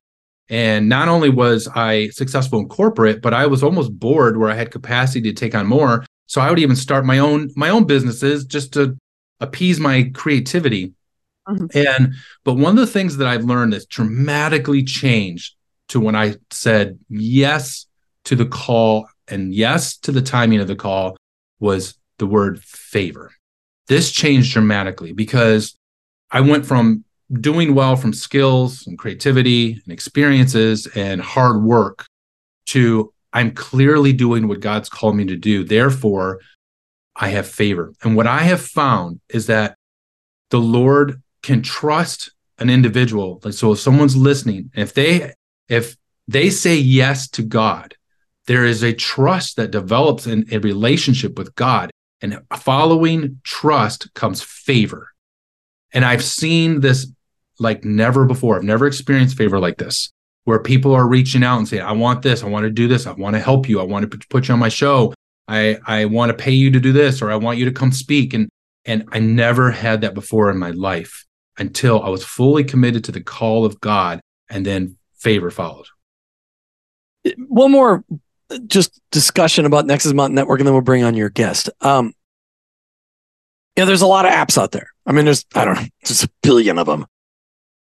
And 0.51 0.89
not 0.89 1.09
only 1.09 1.29
was 1.29 1.69
I 1.75 2.09
successful 2.09 2.59
in 2.59 2.69
corporate, 2.69 3.21
but 3.21 3.35
I 3.35 3.47
was 3.47 3.63
almost 3.63 3.99
bored 3.99 4.37
where 4.39 4.51
I 4.51 4.55
had 4.55 4.71
capacity 4.71 5.23
to 5.23 5.33
take 5.33 5.55
on 5.55 5.67
more. 5.67 6.05
So 6.27 6.41
I 6.41 6.51
would 6.51 6.59
even 6.59 6.77
start 6.77 7.05
my 7.05 7.19
own 7.19 7.51
my 7.57 7.69
own 7.71 7.85
businesses 7.85 8.45
just 8.45 8.73
to 8.75 8.97
appease 9.41 9.79
my 9.79 10.11
creativity. 10.15 10.95
Mm-hmm. 11.49 11.67
And 11.75 12.15
but 12.45 12.55
one 12.55 12.79
of 12.79 12.87
the 12.87 12.93
things 12.93 13.17
that 13.19 13.29
I've 13.29 13.45
learned 13.45 13.73
that's 13.73 13.87
dramatically 13.87 14.85
changed 14.85 15.55
to 15.89 16.01
when 16.01 16.15
I 16.15 16.37
said 16.51 16.99
yes 17.09 17.87
to 18.25 18.37
the 18.37 18.47
call 18.47 19.09
and 19.27 19.55
yes 19.55 19.97
to 19.99 20.13
the 20.13 20.23
timing 20.23 20.61
of 20.61 20.69
the 20.69 20.77
call 20.77 21.17
was 21.61 21.99
the 22.19 22.27
word 22.27 22.63
favor. 22.63 23.33
This 23.87 24.11
changed 24.11 24.53
dramatically 24.53 25.13
because 25.13 25.77
I 26.31 26.43
went 26.43 26.67
from 26.67 27.05
doing 27.33 27.75
well 27.75 27.97
from 27.97 28.13
skills 28.13 28.87
and 28.87 28.99
creativity 28.99 29.73
and 29.73 29.93
experiences 29.93 30.87
and 30.95 31.21
hard 31.21 31.63
work 31.63 32.07
to 32.67 33.13
I'm 33.33 33.53
clearly 33.53 34.13
doing 34.13 34.49
what 34.49 34.61
God's 34.61 34.89
called 34.89 35.17
me 35.17 35.27
to 35.27 35.37
do. 35.37 35.63
Therefore, 35.63 36.41
I 37.15 37.29
have 37.29 37.47
favor. 37.49 37.93
And 38.03 38.17
what 38.17 38.27
I 38.27 38.41
have 38.41 38.63
found 38.63 39.21
is 39.29 39.47
that 39.47 39.77
the 40.51 40.61
Lord 40.61 41.23
can 41.43 41.63
trust 41.63 42.31
an 42.59 42.71
individual. 42.71 43.41
Like 43.45 43.55
so 43.55 43.73
if 43.73 43.81
someone's 43.81 44.17
listening, 44.17 44.71
if 44.75 44.95
they 44.95 45.33
if 45.69 45.97
they 46.27 46.51
say 46.51 46.77
yes 46.77 47.29
to 47.31 47.43
God, 47.43 47.95
there 48.47 48.65
is 48.65 48.83
a 48.83 48.95
trust 48.95 49.57
that 49.57 49.71
develops 49.71 50.27
in 50.27 50.47
a 50.51 50.59
relationship 50.59 51.39
with 51.39 51.55
God. 51.55 51.91
And 52.21 52.41
following 52.57 53.41
trust 53.45 54.13
comes 54.15 54.43
favor. 54.43 55.13
And 55.93 56.05
I've 56.05 56.25
seen 56.25 56.81
this 56.81 57.11
like 57.59 57.85
never 57.85 58.25
before. 58.25 58.57
I've 58.57 58.63
never 58.65 58.87
experienced 58.87 59.37
favor 59.37 59.59
like 59.59 59.79
this, 59.79 60.11
where 60.45 60.59
people 60.59 60.95
are 60.95 61.09
reaching 61.09 61.43
out 61.43 61.59
and 61.59 61.69
saying, 61.69 61.83
I 61.83 61.93
want 61.93 62.23
this, 62.23 62.43
I 62.43 62.49
want 62.49 62.65
to 62.65 62.71
do 62.71 62.89
this, 62.89 63.07
I 63.07 63.13
want 63.13 63.35
to 63.35 63.41
help 63.41 63.69
you, 63.69 63.81
I 63.81 63.85
want 63.85 64.11
to 64.11 64.19
put 64.29 64.49
you 64.49 64.55
on 64.55 64.61
my 64.61 64.69
show. 64.69 65.15
I, 65.47 65.79
I 65.87 66.05
want 66.05 66.31
to 66.31 66.37
pay 66.37 66.51
you 66.51 66.71
to 66.71 66.81
do 66.81 66.93
this, 66.93 67.23
or 67.23 67.31
I 67.31 67.37
want 67.37 67.59
you 67.59 67.65
to 67.65 67.73
come 67.73 67.91
speak. 67.91 68.35
And 68.35 68.49
and 68.85 69.05
I 69.13 69.19
never 69.19 69.71
had 69.71 70.01
that 70.01 70.15
before 70.15 70.51
in 70.51 70.59
my 70.59 70.71
life 70.71 71.25
until 71.59 72.03
I 72.03 72.09
was 72.09 72.25
fully 72.25 72.65
committed 72.65 73.05
to 73.05 73.13
the 73.13 73.21
call 73.21 73.65
of 73.65 73.81
God 73.81 74.21
and 74.49 74.65
then 74.65 74.97
favor 75.19 75.51
followed. 75.51 75.87
One 77.37 77.73
more 77.73 78.05
just 78.67 78.99
discussion 79.11 79.67
about 79.67 79.87
Nexus 79.87 80.15
Mountain 80.15 80.37
Network, 80.37 80.61
and 80.61 80.67
then 80.67 80.75
we'll 80.75 80.83
bring 80.83 81.05
on 81.05 81.15
your 81.15 81.29
guest. 81.29 81.69
Um, 81.81 82.15
yeah, 83.77 83.85
there's 83.85 84.03
a 84.03 84.07
lot 84.07 84.25
of 84.25 84.33
apps 84.33 84.57
out 84.57 84.73
there. 84.73 84.89
I 85.05 85.13
mean, 85.13 85.27
there's, 85.27 85.45
I 85.55 85.65
don't 85.65 85.75
know, 85.75 85.87
just 86.05 86.25
a 86.25 86.31
billion 86.43 86.79
of 86.79 86.87
them 86.87 87.07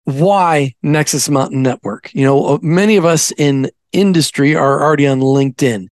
why 0.05 0.75
Nexus 0.83 1.29
Mountain 1.29 1.63
Network? 1.63 2.13
You 2.15 2.25
know, 2.25 2.47
uh, 2.47 2.59
many 2.63 2.97
of 2.97 3.05
us 3.05 3.33
in 3.33 3.71
industry 3.93 4.55
are 4.55 4.83
already 4.83 5.07
on 5.07 5.21
LinkedIn. 5.21 5.89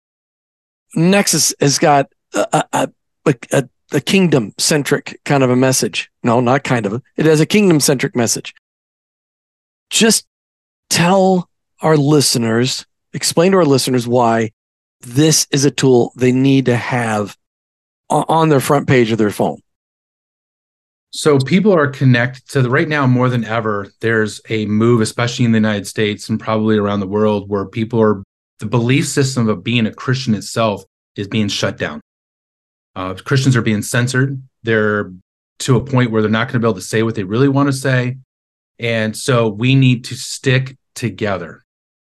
Nexus 0.94 1.54
has 1.60 1.78
got 1.78 2.10
a, 2.34 2.64
a, 2.72 2.88
a, 3.52 3.68
a 3.92 4.00
kingdom 4.00 4.52
centric 4.58 5.20
kind 5.24 5.42
of 5.42 5.50
a 5.50 5.56
message. 5.56 6.10
No, 6.22 6.40
not 6.40 6.64
kind 6.64 6.86
of. 6.86 7.02
It 7.16 7.26
has 7.26 7.40
a 7.40 7.46
kingdom 7.46 7.80
centric 7.80 8.16
message. 8.16 8.54
Just 9.90 10.26
tell 10.90 11.48
our 11.80 11.96
listeners, 11.96 12.86
explain 13.12 13.52
to 13.52 13.58
our 13.58 13.64
listeners 13.64 14.06
why 14.06 14.50
this 15.00 15.46
is 15.50 15.64
a 15.64 15.70
tool 15.70 16.12
they 16.16 16.32
need 16.32 16.66
to 16.66 16.76
have 16.76 17.36
on 18.10 18.48
their 18.48 18.60
front 18.60 18.88
page 18.88 19.12
of 19.12 19.18
their 19.18 19.30
phone. 19.30 19.60
So 21.10 21.38
people 21.38 21.72
are 21.72 21.88
connected 21.88 22.46
to 22.50 22.62
the, 22.62 22.70
right 22.70 22.88
now 22.88 23.06
more 23.06 23.28
than 23.28 23.44
ever. 23.44 23.88
There's 24.00 24.40
a 24.50 24.66
move, 24.66 25.00
especially 25.00 25.46
in 25.46 25.52
the 25.52 25.58
United 25.58 25.86
States 25.86 26.28
and 26.28 26.38
probably 26.38 26.76
around 26.76 27.00
the 27.00 27.06
world, 27.06 27.48
where 27.48 27.66
people 27.66 28.00
are 28.00 28.22
the 28.58 28.66
belief 28.66 29.06
system 29.06 29.48
of 29.48 29.64
being 29.64 29.86
a 29.86 29.94
Christian 29.94 30.34
itself 30.34 30.84
is 31.16 31.28
being 31.28 31.48
shut 31.48 31.78
down. 31.78 32.00
Uh, 32.94 33.14
Christians 33.14 33.56
are 33.56 33.62
being 33.62 33.82
censored. 33.82 34.42
They're 34.64 35.12
to 35.60 35.76
a 35.76 35.84
point 35.84 36.10
where 36.10 36.22
they're 36.22 36.30
not 36.30 36.48
going 36.48 36.54
to 36.54 36.58
be 36.60 36.66
able 36.66 36.74
to 36.74 36.80
say 36.80 37.02
what 37.02 37.14
they 37.14 37.24
really 37.24 37.48
want 37.48 37.68
to 37.68 37.72
say. 37.72 38.18
And 38.78 39.16
so 39.16 39.48
we 39.48 39.74
need 39.74 40.04
to 40.06 40.14
stick 40.14 40.76
together. 40.94 41.64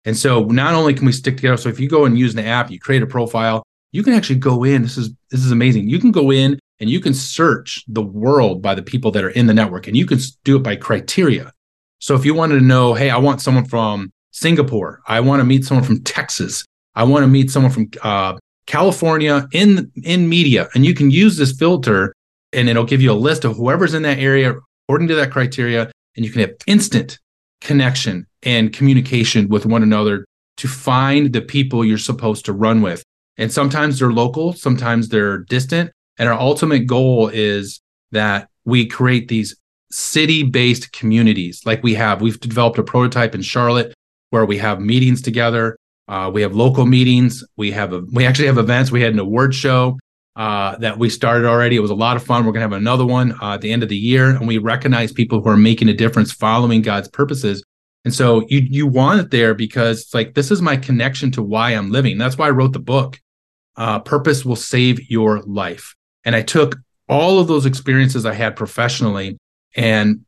And 0.05 0.15
so 0.15 0.43
not 0.45 0.73
only 0.73 0.93
can 0.93 1.05
we 1.05 1.11
stick 1.11 1.35
together, 1.35 1.57
so 1.57 1.69
if 1.69 1.79
you 1.79 1.89
go 1.89 2.05
and 2.05 2.17
use 2.17 2.33
an 2.33 2.45
app, 2.45 2.71
you 2.71 2.79
create 2.79 3.01
a 3.01 3.07
profile, 3.07 3.63
you 3.91 4.03
can 4.03 4.13
actually 4.13 4.39
go 4.39 4.63
in. 4.63 4.81
This 4.81 4.97
is 4.97 5.11
this 5.31 5.43
is 5.43 5.51
amazing. 5.51 5.89
You 5.89 5.99
can 5.99 6.11
go 6.11 6.31
in 6.31 6.59
and 6.79 6.89
you 6.89 6.99
can 6.99 7.13
search 7.13 7.83
the 7.87 8.01
world 8.01 8.61
by 8.61 8.75
the 8.75 8.81
people 8.81 9.11
that 9.11 9.23
are 9.23 9.29
in 9.31 9.47
the 9.47 9.53
network, 9.53 9.87
and 9.87 9.97
you 9.97 10.05
can 10.05 10.19
do 10.43 10.55
it 10.57 10.63
by 10.63 10.75
criteria. 10.75 11.51
So 11.99 12.15
if 12.15 12.25
you 12.25 12.33
wanted 12.33 12.59
to 12.59 12.65
know, 12.65 12.93
hey, 12.93 13.09
I 13.09 13.17
want 13.17 13.41
someone 13.41 13.65
from 13.65 14.11
Singapore, 14.31 15.01
I 15.07 15.19
want 15.19 15.41
to 15.41 15.43
meet 15.43 15.65
someone 15.65 15.85
from 15.85 16.03
Texas, 16.03 16.63
I 16.95 17.03
want 17.03 17.23
to 17.23 17.27
meet 17.27 17.51
someone 17.51 17.71
from 17.71 17.89
uh, 18.01 18.37
California 18.65 19.47
in 19.51 19.91
in 20.03 20.29
media, 20.29 20.69
and 20.73 20.85
you 20.85 20.93
can 20.93 21.11
use 21.11 21.37
this 21.37 21.51
filter, 21.51 22.13
and 22.53 22.69
it'll 22.69 22.85
give 22.85 23.01
you 23.01 23.11
a 23.11 23.13
list 23.13 23.45
of 23.45 23.55
whoever's 23.55 23.93
in 23.93 24.03
that 24.03 24.19
area 24.19 24.55
according 24.89 25.07
to 25.07 25.15
that 25.15 25.31
criteria, 25.31 25.91
and 26.15 26.25
you 26.25 26.31
can 26.31 26.41
have 26.41 26.53
instant 26.65 27.19
connection 27.61 28.25
and 28.43 28.73
communication 28.73 29.47
with 29.49 29.65
one 29.65 29.83
another 29.83 30.25
to 30.57 30.67
find 30.67 31.31
the 31.31 31.41
people 31.41 31.85
you're 31.85 31.97
supposed 31.97 32.45
to 32.45 32.53
run 32.53 32.81
with. 32.81 33.03
And 33.37 33.51
sometimes 33.51 33.99
they're 33.99 34.11
local, 34.11 34.53
sometimes 34.53 35.09
they're 35.09 35.39
distant. 35.39 35.91
And 36.19 36.29
our 36.29 36.39
ultimate 36.39 36.85
goal 36.85 37.29
is 37.29 37.81
that 38.11 38.49
we 38.65 38.85
create 38.85 39.29
these 39.29 39.55
city 39.91 40.43
based 40.43 40.91
communities 40.91 41.63
like 41.65 41.81
we 41.81 41.95
have. 41.95 42.21
We've 42.21 42.39
developed 42.39 42.77
a 42.77 42.83
prototype 42.83 43.33
in 43.33 43.41
Charlotte 43.41 43.93
where 44.29 44.45
we 44.45 44.57
have 44.57 44.79
meetings 44.79 45.21
together. 45.21 45.77
Uh, 46.07 46.29
we 46.31 46.41
have 46.41 46.53
local 46.55 46.85
meetings. 46.85 47.43
We 47.55 47.71
have 47.71 47.93
a, 47.93 48.03
we 48.13 48.25
actually 48.25 48.47
have 48.47 48.57
events. 48.57 48.91
We 48.91 49.01
had 49.01 49.13
an 49.13 49.19
award 49.19 49.55
show 49.55 49.97
uh, 50.35 50.75
that 50.77 50.99
we 50.99 51.09
started 51.09 51.47
already. 51.47 51.75
It 51.75 51.81
was 51.81 51.91
a 51.91 51.95
lot 51.95 52.17
of 52.17 52.23
fun. 52.23 52.45
We're 52.45 52.51
going 52.51 52.67
to 52.67 52.73
have 52.75 52.81
another 52.81 53.05
one 53.05 53.33
uh, 53.41 53.53
at 53.53 53.61
the 53.61 53.71
end 53.71 53.83
of 53.83 53.89
the 53.89 53.97
year, 53.97 54.29
and 54.29 54.47
we 54.47 54.57
recognize 54.57 55.11
people 55.11 55.41
who 55.41 55.49
are 55.49 55.57
making 55.57 55.89
a 55.89 55.93
difference, 55.93 56.31
following 56.31 56.81
God's 56.81 57.07
purposes. 57.07 57.63
And 58.05 58.13
so 58.13 58.45
you 58.47 58.59
you 58.59 58.87
want 58.87 59.19
it 59.19 59.31
there 59.31 59.53
because 59.53 60.01
it's 60.01 60.13
like 60.13 60.33
this 60.33 60.51
is 60.51 60.61
my 60.61 60.77
connection 60.77 61.31
to 61.31 61.43
why 61.43 61.71
I'm 61.71 61.91
living. 61.91 62.17
That's 62.17 62.37
why 62.37 62.47
I 62.47 62.51
wrote 62.51 62.73
the 62.73 62.79
book. 62.79 63.19
Uh, 63.75 63.99
Purpose 63.99 64.45
will 64.45 64.55
save 64.55 65.09
your 65.09 65.41
life. 65.41 65.95
And 66.25 66.35
I 66.35 66.41
took 66.41 66.77
all 67.07 67.39
of 67.39 67.47
those 67.47 67.65
experiences 67.65 68.25
I 68.25 68.33
had 68.33 68.55
professionally, 68.55 69.37
and 69.75 70.25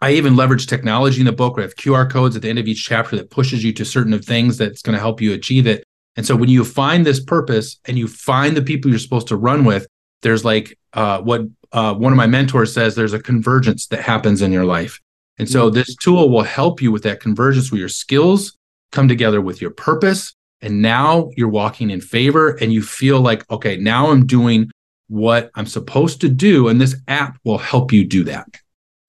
I 0.00 0.12
even 0.12 0.34
leveraged 0.34 0.68
technology 0.68 1.20
in 1.20 1.26
the 1.26 1.32
book. 1.32 1.56
We 1.56 1.62
have 1.62 1.76
QR 1.76 2.10
codes 2.10 2.34
at 2.34 2.42
the 2.42 2.48
end 2.48 2.58
of 2.58 2.66
each 2.66 2.84
chapter 2.84 3.16
that 3.16 3.30
pushes 3.30 3.62
you 3.62 3.72
to 3.74 3.84
certain 3.84 4.14
of 4.14 4.24
things 4.24 4.56
that's 4.56 4.82
going 4.82 4.94
to 4.94 5.00
help 5.00 5.20
you 5.20 5.34
achieve 5.34 5.66
it. 5.66 5.84
And 6.16 6.26
so 6.26 6.34
when 6.34 6.48
you 6.48 6.64
find 6.64 7.04
this 7.06 7.20
purpose 7.20 7.78
and 7.84 7.98
you 7.98 8.08
find 8.08 8.56
the 8.56 8.62
people 8.62 8.90
you're 8.90 8.98
supposed 8.98 9.28
to 9.28 9.36
run 9.36 9.64
with, 9.64 9.86
there's 10.22 10.44
like 10.44 10.76
uh, 10.94 11.20
what 11.20 11.42
uh, 11.72 11.94
one 11.94 12.12
of 12.12 12.16
my 12.16 12.26
mentors 12.26 12.72
says 12.72 12.94
there's 12.94 13.12
a 13.12 13.22
convergence 13.22 13.86
that 13.88 14.00
happens 14.00 14.42
in 14.42 14.52
your 14.52 14.64
life. 14.64 15.00
And 15.38 15.48
so 15.48 15.66
mm-hmm. 15.66 15.74
this 15.74 15.94
tool 15.96 16.28
will 16.30 16.42
help 16.42 16.82
you 16.82 16.92
with 16.92 17.02
that 17.04 17.20
convergence 17.20 17.70
where 17.70 17.78
your 17.78 17.88
skills 17.88 18.56
come 18.92 19.08
together 19.08 19.40
with 19.40 19.60
your 19.60 19.70
purpose. 19.70 20.34
And 20.62 20.82
now 20.82 21.30
you're 21.36 21.48
walking 21.48 21.90
in 21.90 22.00
favor 22.00 22.50
and 22.50 22.72
you 22.72 22.82
feel 22.82 23.20
like, 23.20 23.48
okay, 23.50 23.76
now 23.76 24.10
I'm 24.10 24.26
doing 24.26 24.70
what 25.10 25.50
I'm 25.56 25.66
supposed 25.66 26.20
to 26.20 26.28
do. 26.28 26.68
And 26.68 26.80
this 26.80 26.96
app 27.08 27.36
will 27.44 27.58
help 27.58 27.92
you 27.92 28.04
do 28.04 28.22
that. 28.24 28.46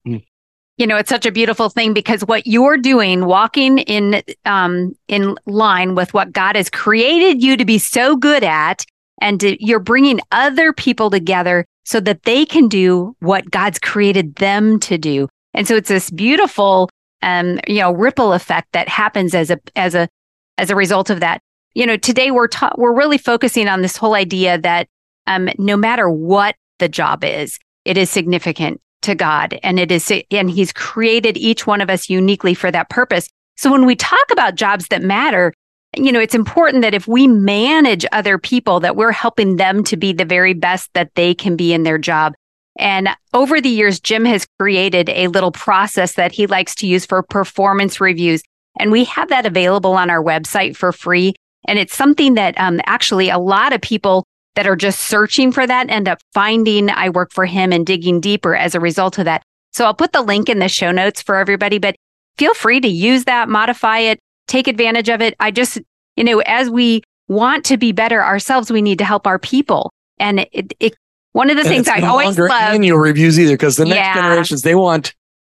Mm. 0.06 0.24
You 0.76 0.86
know, 0.86 0.96
it's 0.96 1.08
such 1.08 1.26
a 1.26 1.32
beautiful 1.32 1.70
thing 1.70 1.94
because 1.94 2.22
what 2.22 2.46
you're 2.46 2.76
doing, 2.76 3.26
walking 3.26 3.78
in 3.78 4.22
um, 4.44 4.94
in 5.06 5.36
line 5.46 5.94
with 5.94 6.12
what 6.12 6.32
God 6.32 6.56
has 6.56 6.68
created 6.68 7.42
you 7.42 7.56
to 7.56 7.64
be 7.64 7.78
so 7.78 8.16
good 8.16 8.42
at, 8.42 8.84
and 9.20 9.38
to, 9.40 9.64
you're 9.64 9.78
bringing 9.78 10.18
other 10.32 10.72
people 10.72 11.08
together 11.08 11.64
so 11.84 12.00
that 12.00 12.24
they 12.24 12.44
can 12.44 12.66
do 12.66 13.14
what 13.20 13.50
God's 13.50 13.78
created 13.78 14.34
them 14.36 14.80
to 14.80 14.98
do. 14.98 15.28
And 15.54 15.68
so 15.68 15.76
it's 15.76 15.88
this 15.88 16.10
beautiful, 16.10 16.90
um, 17.22 17.60
you 17.68 17.78
know, 17.78 17.92
ripple 17.92 18.32
effect 18.32 18.72
that 18.72 18.88
happens 18.88 19.34
as 19.34 19.50
a 19.50 19.60
as 19.76 19.94
a 19.94 20.08
as 20.58 20.68
a 20.68 20.74
result 20.74 21.10
of 21.10 21.20
that. 21.20 21.40
You 21.74 21.86
know, 21.86 21.96
today 21.96 22.32
we're 22.32 22.48
ta- 22.48 22.74
we're 22.76 22.94
really 22.94 23.18
focusing 23.18 23.68
on 23.68 23.82
this 23.82 23.96
whole 23.96 24.14
idea 24.14 24.58
that 24.58 24.88
um, 25.26 25.48
no 25.58 25.76
matter 25.76 26.10
what 26.10 26.56
the 26.78 26.88
job 26.88 27.24
is, 27.24 27.58
it 27.84 27.96
is 27.96 28.10
significant 28.10 28.80
to 29.02 29.14
God, 29.14 29.58
and 29.62 29.78
it 29.78 29.90
is 29.90 30.12
and 30.30 30.50
He's 30.50 30.72
created 30.72 31.36
each 31.36 31.66
one 31.66 31.80
of 31.80 31.90
us 31.90 32.08
uniquely 32.08 32.54
for 32.54 32.70
that 32.70 32.88
purpose. 32.88 33.28
So 33.56 33.70
when 33.70 33.86
we 33.86 33.96
talk 33.96 34.30
about 34.30 34.54
jobs 34.54 34.88
that 34.88 35.02
matter, 35.02 35.52
you 35.96 36.10
know, 36.10 36.20
it's 36.20 36.34
important 36.34 36.82
that 36.82 36.94
if 36.94 37.06
we 37.06 37.26
manage 37.26 38.06
other 38.12 38.38
people, 38.38 38.80
that 38.80 38.96
we're 38.96 39.12
helping 39.12 39.56
them 39.56 39.84
to 39.84 39.96
be 39.96 40.12
the 40.12 40.24
very 40.24 40.54
best 40.54 40.90
that 40.94 41.14
they 41.16 41.34
can 41.34 41.56
be 41.56 41.72
in 41.72 41.82
their 41.82 41.98
job. 41.98 42.34
And 42.78 43.08
over 43.34 43.60
the 43.60 43.68
years, 43.68 44.00
Jim 44.00 44.24
has 44.24 44.46
created 44.58 45.10
a 45.10 45.28
little 45.28 45.52
process 45.52 46.14
that 46.14 46.32
he 46.32 46.46
likes 46.46 46.74
to 46.76 46.86
use 46.86 47.04
for 47.04 47.22
performance 47.22 48.00
reviews. 48.00 48.42
And 48.78 48.90
we 48.90 49.04
have 49.04 49.28
that 49.28 49.44
available 49.44 49.92
on 49.92 50.08
our 50.08 50.22
website 50.22 50.76
for 50.76 50.92
free. 50.92 51.34
And 51.66 51.78
it's 51.78 51.94
something 51.94 52.34
that 52.34 52.58
um, 52.58 52.80
actually 52.86 53.28
a 53.28 53.38
lot 53.38 53.74
of 53.74 53.82
people 53.82 54.24
that 54.54 54.66
are 54.66 54.76
just 54.76 55.00
searching 55.00 55.52
for 55.52 55.66
that 55.66 55.90
end 55.90 56.08
up 56.08 56.18
finding 56.34 56.90
I 56.90 57.08
work 57.08 57.32
for 57.32 57.46
him 57.46 57.72
and 57.72 57.86
digging 57.86 58.20
deeper 58.20 58.54
as 58.54 58.74
a 58.74 58.80
result 58.80 59.18
of 59.18 59.24
that. 59.24 59.42
So 59.72 59.84
I'll 59.84 59.94
put 59.94 60.12
the 60.12 60.22
link 60.22 60.48
in 60.48 60.58
the 60.58 60.68
show 60.68 60.92
notes 60.92 61.22
for 61.22 61.36
everybody, 61.36 61.78
but 61.78 61.96
feel 62.36 62.54
free 62.54 62.80
to 62.80 62.88
use 62.88 63.24
that, 63.24 63.48
modify 63.48 63.98
it, 63.98 64.18
take 64.46 64.68
advantage 64.68 65.08
of 65.08 65.22
it. 65.22 65.34
I 65.40 65.50
just, 65.50 65.80
you 66.16 66.24
know, 66.24 66.40
as 66.40 66.68
we 66.68 67.02
want 67.28 67.64
to 67.66 67.78
be 67.78 67.92
better 67.92 68.22
ourselves, 68.22 68.70
we 68.70 68.82
need 68.82 68.98
to 68.98 69.04
help 69.04 69.26
our 69.26 69.38
people. 69.38 69.90
And 70.18 70.46
it, 70.52 70.74
it 70.78 70.94
one 71.32 71.48
of 71.48 71.56
the 71.56 71.62
and 71.62 71.70
things 71.70 71.88
I 71.88 72.00
no 72.00 72.10
always 72.10 72.38
love 72.38 72.50
annual 72.50 72.98
reviews 72.98 73.40
either 73.40 73.54
because 73.54 73.76
the 73.76 73.86
next 73.86 73.96
yeah. 73.96 74.14
generations 74.14 74.62
they 74.62 74.74
want 74.74 75.14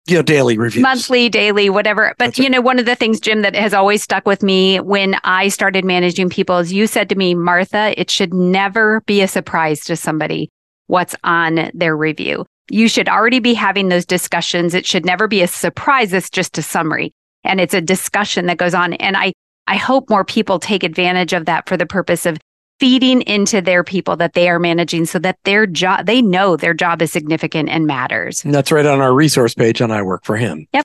you 0.06 0.16
know 0.16 0.22
daily 0.22 0.58
reviews. 0.58 0.82
Monthly 0.82 1.28
daily 1.28 1.70
whatever. 1.70 2.14
But 2.18 2.26
That's 2.26 2.38
you 2.38 2.44
right. 2.44 2.52
know 2.52 2.60
one 2.60 2.78
of 2.78 2.86
the 2.86 2.96
things 2.96 3.20
jim 3.20 3.42
that 3.42 3.54
has 3.54 3.72
always 3.74 4.02
stuck 4.02 4.26
with 4.26 4.42
me 4.42 4.80
when 4.80 5.16
i 5.24 5.48
started 5.48 5.84
managing 5.84 6.28
people 6.28 6.58
is 6.58 6.72
you 6.72 6.86
said 6.86 7.08
to 7.08 7.14
me 7.14 7.34
martha 7.34 7.98
it 8.00 8.10
should 8.10 8.34
never 8.34 9.00
be 9.02 9.20
a 9.22 9.28
surprise 9.28 9.80
to 9.80 9.96
somebody 9.96 10.50
what's 10.88 11.16
on 11.24 11.70
their 11.72 11.96
review. 11.96 12.44
You 12.70 12.86
should 12.86 13.08
already 13.08 13.40
be 13.40 13.54
having 13.54 13.88
those 13.88 14.04
discussions. 14.04 14.74
It 14.74 14.86
should 14.86 15.06
never 15.06 15.26
be 15.26 15.42
a 15.42 15.46
surprise. 15.48 16.12
It's 16.12 16.30
just 16.30 16.58
a 16.58 16.62
summary. 16.62 17.12
And 17.44 17.60
it's 17.60 17.74
a 17.74 17.80
discussion 17.80 18.46
that 18.46 18.58
goes 18.58 18.74
on. 18.74 18.92
And 18.94 19.16
i 19.16 19.32
i 19.66 19.76
hope 19.76 20.10
more 20.10 20.24
people 20.24 20.58
take 20.58 20.82
advantage 20.82 21.32
of 21.32 21.46
that 21.46 21.68
for 21.68 21.76
the 21.76 21.86
purpose 21.86 22.26
of 22.26 22.38
feeding 22.83 23.23
into 23.23 23.61
their 23.61 23.85
people 23.85 24.16
that 24.16 24.33
they 24.33 24.49
are 24.49 24.59
managing 24.59 25.07
so 25.07 25.16
that 25.16 25.38
their 25.45 25.68
job, 25.68 26.05
they 26.05 26.21
know 26.21 26.57
their 26.57 26.75
job 26.75 27.01
is 27.01 27.12
significant 27.12 27.68
and 27.68 27.87
matters. 27.87 28.45
And 28.45 28.53
that's 28.53 28.73
right 28.73 28.85
on 28.85 29.01
our 29.01 29.14
resource 29.14 29.55
page 29.55 29.81
on 29.81 29.92
I 29.92 30.03
Work 30.03 30.25
for 30.25 30.37
Him. 30.37 30.66
Yep. 30.73 30.85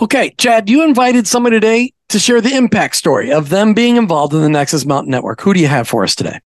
Okay, 0.00 0.34
Chad, 0.38 0.70
you 0.70 0.82
invited 0.82 1.26
somebody 1.26 1.56
today 1.56 1.92
to 2.08 2.18
share 2.18 2.40
the 2.40 2.56
impact 2.56 2.96
story 2.96 3.30
of 3.34 3.50
them 3.50 3.74
being 3.74 3.98
involved 3.98 4.32
in 4.32 4.40
the 4.40 4.48
Nexus 4.48 4.86
Mountain 4.86 5.10
Network. 5.10 5.42
Who 5.42 5.52
do 5.52 5.60
you 5.60 5.66
have 5.66 5.86
for 5.86 6.04
us 6.04 6.14
today? 6.14 6.40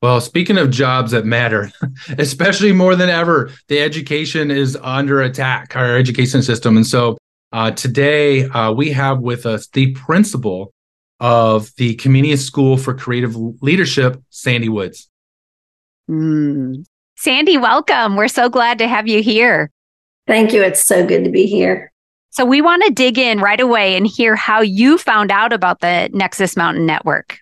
Well, 0.00 0.22
speaking 0.22 0.56
of 0.56 0.70
jobs 0.70 1.10
that 1.10 1.26
matter, 1.26 1.70
especially 2.16 2.72
more 2.72 2.96
than 2.96 3.10
ever, 3.10 3.50
the 3.68 3.80
education 3.80 4.50
is 4.50 4.78
under 4.80 5.20
attack, 5.20 5.76
our 5.76 5.94
education 5.94 6.42
system. 6.42 6.78
And 6.78 6.86
so 6.86 7.18
uh, 7.52 7.72
today 7.72 8.46
uh, 8.48 8.72
we 8.72 8.92
have 8.92 9.20
with 9.20 9.44
us 9.44 9.66
the 9.66 9.92
principal 9.92 10.72
of 11.20 11.74
the 11.76 11.96
Comenius 11.96 12.38
School 12.38 12.76
for 12.76 12.94
Creative 12.94 13.34
Leadership, 13.62 14.22
Sandy 14.30 14.68
Woods. 14.68 15.08
Mm. 16.10 16.84
Sandy, 17.16 17.56
welcome. 17.56 18.16
We're 18.16 18.28
so 18.28 18.48
glad 18.48 18.78
to 18.78 18.88
have 18.88 19.08
you 19.08 19.22
here. 19.22 19.70
Thank 20.26 20.52
you. 20.52 20.62
It's 20.62 20.84
so 20.84 21.06
good 21.06 21.24
to 21.24 21.30
be 21.30 21.46
here. 21.46 21.92
So, 22.30 22.44
we 22.44 22.60
want 22.60 22.84
to 22.84 22.92
dig 22.92 23.18
in 23.18 23.40
right 23.40 23.60
away 23.60 23.96
and 23.96 24.06
hear 24.06 24.36
how 24.36 24.60
you 24.60 24.98
found 24.98 25.30
out 25.30 25.52
about 25.52 25.80
the 25.80 26.10
Nexus 26.12 26.56
Mountain 26.56 26.84
Network. 26.84 27.38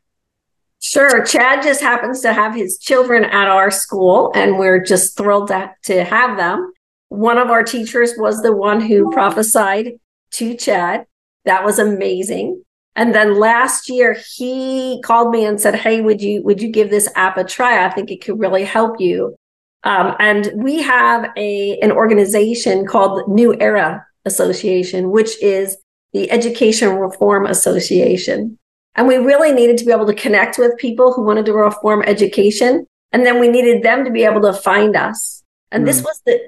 Sure. 0.80 1.24
Chad 1.24 1.62
just 1.62 1.80
happens 1.80 2.20
to 2.20 2.32
have 2.32 2.54
his 2.54 2.78
children 2.78 3.24
at 3.24 3.48
our 3.48 3.70
school, 3.70 4.30
and 4.34 4.58
we're 4.58 4.84
just 4.84 5.16
thrilled 5.16 5.48
to, 5.48 5.72
to 5.84 6.04
have 6.04 6.36
them. 6.36 6.72
One 7.08 7.38
of 7.38 7.48
our 7.48 7.62
teachers 7.62 8.12
was 8.18 8.42
the 8.42 8.54
one 8.54 8.80
who 8.80 9.10
prophesied 9.10 9.94
to 10.32 10.54
Chad. 10.54 11.06
That 11.46 11.64
was 11.64 11.78
amazing. 11.78 12.62
And 12.96 13.14
then 13.14 13.38
last 13.38 13.88
year 13.88 14.16
he 14.36 15.00
called 15.04 15.30
me 15.30 15.44
and 15.44 15.60
said, 15.60 15.74
"Hey, 15.74 16.00
would 16.00 16.20
you 16.20 16.42
would 16.42 16.62
you 16.62 16.68
give 16.68 16.90
this 16.90 17.08
app 17.16 17.36
a 17.36 17.44
try? 17.44 17.84
I 17.84 17.90
think 17.90 18.10
it 18.10 18.24
could 18.24 18.38
really 18.38 18.64
help 18.64 19.00
you." 19.00 19.36
Um, 19.82 20.14
and 20.18 20.50
we 20.54 20.82
have 20.82 21.30
a 21.36 21.78
an 21.80 21.92
organization 21.92 22.86
called 22.86 23.28
New 23.28 23.54
Era 23.60 24.06
Association, 24.24 25.10
which 25.10 25.40
is 25.42 25.76
the 26.12 26.30
Education 26.30 26.96
Reform 26.96 27.46
Association. 27.46 28.58
And 28.94 29.08
we 29.08 29.16
really 29.16 29.52
needed 29.52 29.76
to 29.78 29.84
be 29.84 29.90
able 29.90 30.06
to 30.06 30.14
connect 30.14 30.58
with 30.58 30.78
people 30.78 31.12
who 31.12 31.22
wanted 31.22 31.46
to 31.46 31.52
reform 31.52 32.02
education. 32.02 32.86
And 33.12 33.26
then 33.26 33.40
we 33.40 33.48
needed 33.48 33.82
them 33.82 34.04
to 34.04 34.10
be 34.10 34.24
able 34.24 34.40
to 34.42 34.52
find 34.52 34.96
us. 34.96 35.42
And 35.72 35.82
mm. 35.82 35.86
this 35.86 36.02
was 36.02 36.22
the 36.24 36.40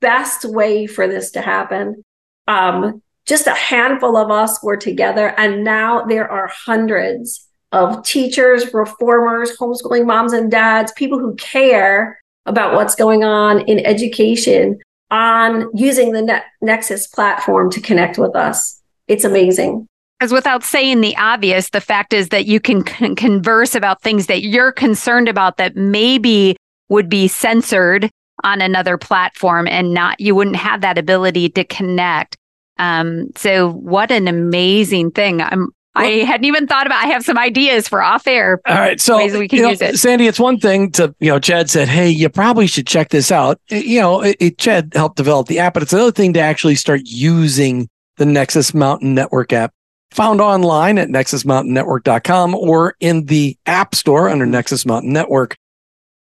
best 0.00 0.44
way 0.44 0.86
for 0.86 1.08
this 1.08 1.30
to 1.32 1.40
happen. 1.40 2.04
Um, 2.46 3.02
just 3.26 3.46
a 3.46 3.54
handful 3.54 4.16
of 4.16 4.30
us 4.30 4.62
were 4.62 4.76
together 4.76 5.34
and 5.38 5.64
now 5.64 6.04
there 6.04 6.30
are 6.30 6.46
hundreds 6.48 7.46
of 7.72 8.04
teachers, 8.04 8.72
reformers, 8.72 9.56
homeschooling 9.56 10.06
moms 10.06 10.32
and 10.32 10.50
dads, 10.50 10.92
people 10.92 11.18
who 11.18 11.34
care 11.34 12.20
about 12.46 12.74
what's 12.74 12.94
going 12.94 13.24
on 13.24 13.60
in 13.62 13.84
education 13.84 14.78
on 15.10 15.68
using 15.74 16.12
the 16.12 16.22
ne- 16.22 16.42
Nexus 16.60 17.06
platform 17.06 17.70
to 17.70 17.80
connect 17.80 18.18
with 18.18 18.36
us. 18.36 18.80
It's 19.08 19.24
amazing. 19.24 19.86
Because 20.18 20.32
without 20.32 20.62
saying 20.62 21.00
the 21.00 21.16
obvious, 21.16 21.70
the 21.70 21.80
fact 21.80 22.12
is 22.12 22.28
that 22.28 22.46
you 22.46 22.60
can 22.60 22.84
con- 22.84 23.16
converse 23.16 23.74
about 23.74 24.02
things 24.02 24.26
that 24.26 24.42
you're 24.42 24.72
concerned 24.72 25.28
about 25.28 25.56
that 25.56 25.76
maybe 25.76 26.56
would 26.88 27.08
be 27.08 27.26
censored 27.28 28.08
on 28.44 28.60
another 28.60 28.96
platform 28.96 29.66
and 29.68 29.92
not, 29.92 30.20
you 30.20 30.34
wouldn't 30.34 30.56
have 30.56 30.80
that 30.80 30.98
ability 30.98 31.48
to 31.50 31.64
connect. 31.64 32.36
Um, 32.78 33.28
so 33.36 33.72
what 33.72 34.10
an 34.10 34.28
amazing 34.28 35.12
thing. 35.12 35.40
I'm, 35.40 35.68
I 35.96 36.06
hadn't 36.06 36.44
even 36.44 36.66
thought 36.66 36.86
about. 36.86 37.04
I 37.04 37.06
have 37.08 37.24
some 37.24 37.38
ideas 37.38 37.86
for 37.86 38.02
off 38.02 38.26
air. 38.26 38.60
All 38.66 38.74
right, 38.74 39.00
so 39.00 39.16
ways 39.18 39.32
we 39.34 39.46
can 39.46 39.58
you 39.58 39.62
know, 39.62 39.70
use 39.70 39.80
it. 39.80 39.96
Sandy, 39.98 40.26
it's 40.26 40.40
one 40.40 40.58
thing 40.58 40.90
to 40.92 41.14
you 41.20 41.30
know. 41.30 41.38
Chad 41.38 41.70
said, 41.70 41.88
"Hey, 41.88 42.10
you 42.10 42.28
probably 42.28 42.66
should 42.66 42.86
check 42.86 43.10
this 43.10 43.30
out." 43.30 43.60
You 43.68 44.00
know, 44.00 44.22
it, 44.22 44.36
it, 44.40 44.58
Chad 44.58 44.92
helped 44.94 45.16
develop 45.16 45.46
the 45.46 45.60
app, 45.60 45.74
but 45.74 45.84
it's 45.84 45.92
another 45.92 46.10
thing 46.10 46.32
to 46.32 46.40
actually 46.40 46.74
start 46.74 47.02
using 47.04 47.88
the 48.16 48.26
Nexus 48.26 48.74
Mountain 48.74 49.14
Network 49.14 49.52
app, 49.52 49.72
found 50.10 50.40
online 50.40 50.98
at 50.98 51.08
nexusmountainnetwork.com 51.08 52.54
or 52.56 52.94
in 52.98 53.26
the 53.26 53.56
App 53.66 53.94
Store 53.94 54.28
under 54.28 54.46
Nexus 54.46 54.84
Mountain 54.84 55.12
Network. 55.12 55.56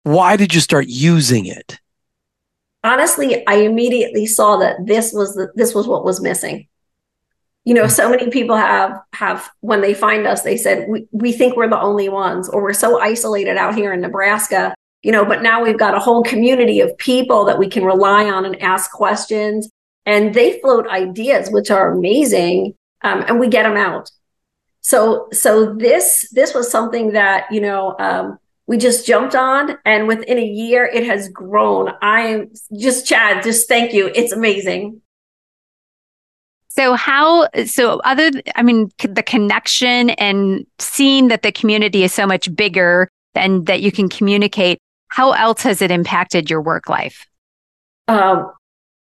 Why 0.03 0.35
did 0.35 0.53
you 0.53 0.59
start 0.59 0.87
using 0.87 1.45
it? 1.45 1.79
Honestly, 2.85 3.45
I 3.47 3.55
immediately 3.55 4.25
saw 4.25 4.57
that 4.57 4.85
this 4.85 5.11
was 5.11 5.35
the, 5.35 5.51
this 5.55 5.75
was 5.75 5.87
what 5.87 6.05
was 6.05 6.21
missing. 6.21 6.67
You 7.65 7.73
know 7.73 7.87
so 7.87 8.09
many 8.09 8.29
people 8.29 8.55
have 8.55 9.01
have 9.13 9.49
when 9.61 9.81
they 9.81 9.95
find 9.95 10.27
us 10.27 10.43
they 10.43 10.55
said 10.55 10.87
we, 10.87 11.07
we 11.11 11.31
think 11.31 11.55
we're 11.55 11.67
the 11.67 11.81
only 11.81 12.09
ones 12.09 12.47
or 12.47 12.61
we're 12.61 12.73
so 12.73 13.01
isolated 13.01 13.57
out 13.57 13.73
here 13.73 13.91
in 13.91 14.01
nebraska 14.01 14.75
you 15.01 15.11
know 15.11 15.25
but 15.25 15.41
now 15.41 15.63
we've 15.63 15.79
got 15.79 15.95
a 15.95 15.99
whole 15.99 16.21
community 16.21 16.79
of 16.79 16.95
people 16.99 17.43
that 17.45 17.57
we 17.57 17.67
can 17.67 17.83
rely 17.83 18.29
on 18.29 18.45
and 18.45 18.61
ask 18.61 18.91
questions 18.91 19.67
and 20.05 20.35
they 20.35 20.59
float 20.59 20.87
ideas 20.89 21.49
which 21.49 21.71
are 21.71 21.91
amazing 21.91 22.75
um, 23.05 23.23
and 23.27 23.39
we 23.39 23.47
get 23.47 23.63
them 23.63 23.77
out. 23.77 24.11
So 24.81 25.27
so 25.31 25.73
this 25.73 26.29
this 26.31 26.53
was 26.53 26.69
something 26.69 27.13
that 27.13 27.45
you 27.51 27.61
know 27.61 27.95
um, 27.99 28.37
we 28.67 28.77
just 28.77 29.05
jumped 29.05 29.35
on 29.35 29.77
and 29.85 30.07
within 30.07 30.37
a 30.37 30.45
year 30.45 30.85
it 30.85 31.05
has 31.05 31.29
grown 31.29 31.91
i 32.01 32.21
am 32.21 32.51
just 32.79 33.05
chad 33.05 33.43
just 33.43 33.67
thank 33.67 33.93
you 33.93 34.11
it's 34.15 34.31
amazing 34.31 35.01
So 36.69 36.95
how 36.95 37.47
so 37.65 38.01
other 38.03 38.31
I 38.55 38.63
mean 38.63 38.89
the 38.99 39.23
connection 39.23 40.09
and 40.11 40.65
seeing 40.77 41.29
that 41.29 41.41
the 41.41 41.51
community 41.51 42.03
is 42.03 42.13
so 42.13 42.27
much 42.27 42.53
bigger 42.53 43.07
and 43.33 43.65
that 43.67 43.81
you 43.81 43.91
can 43.91 44.09
communicate 44.09 44.79
how 45.07 45.31
else 45.31 45.61
has 45.63 45.81
it 45.81 45.89
impacted 45.89 46.49
your 46.49 46.61
work 46.61 46.89
life? 46.89 47.25
Um 48.09 48.51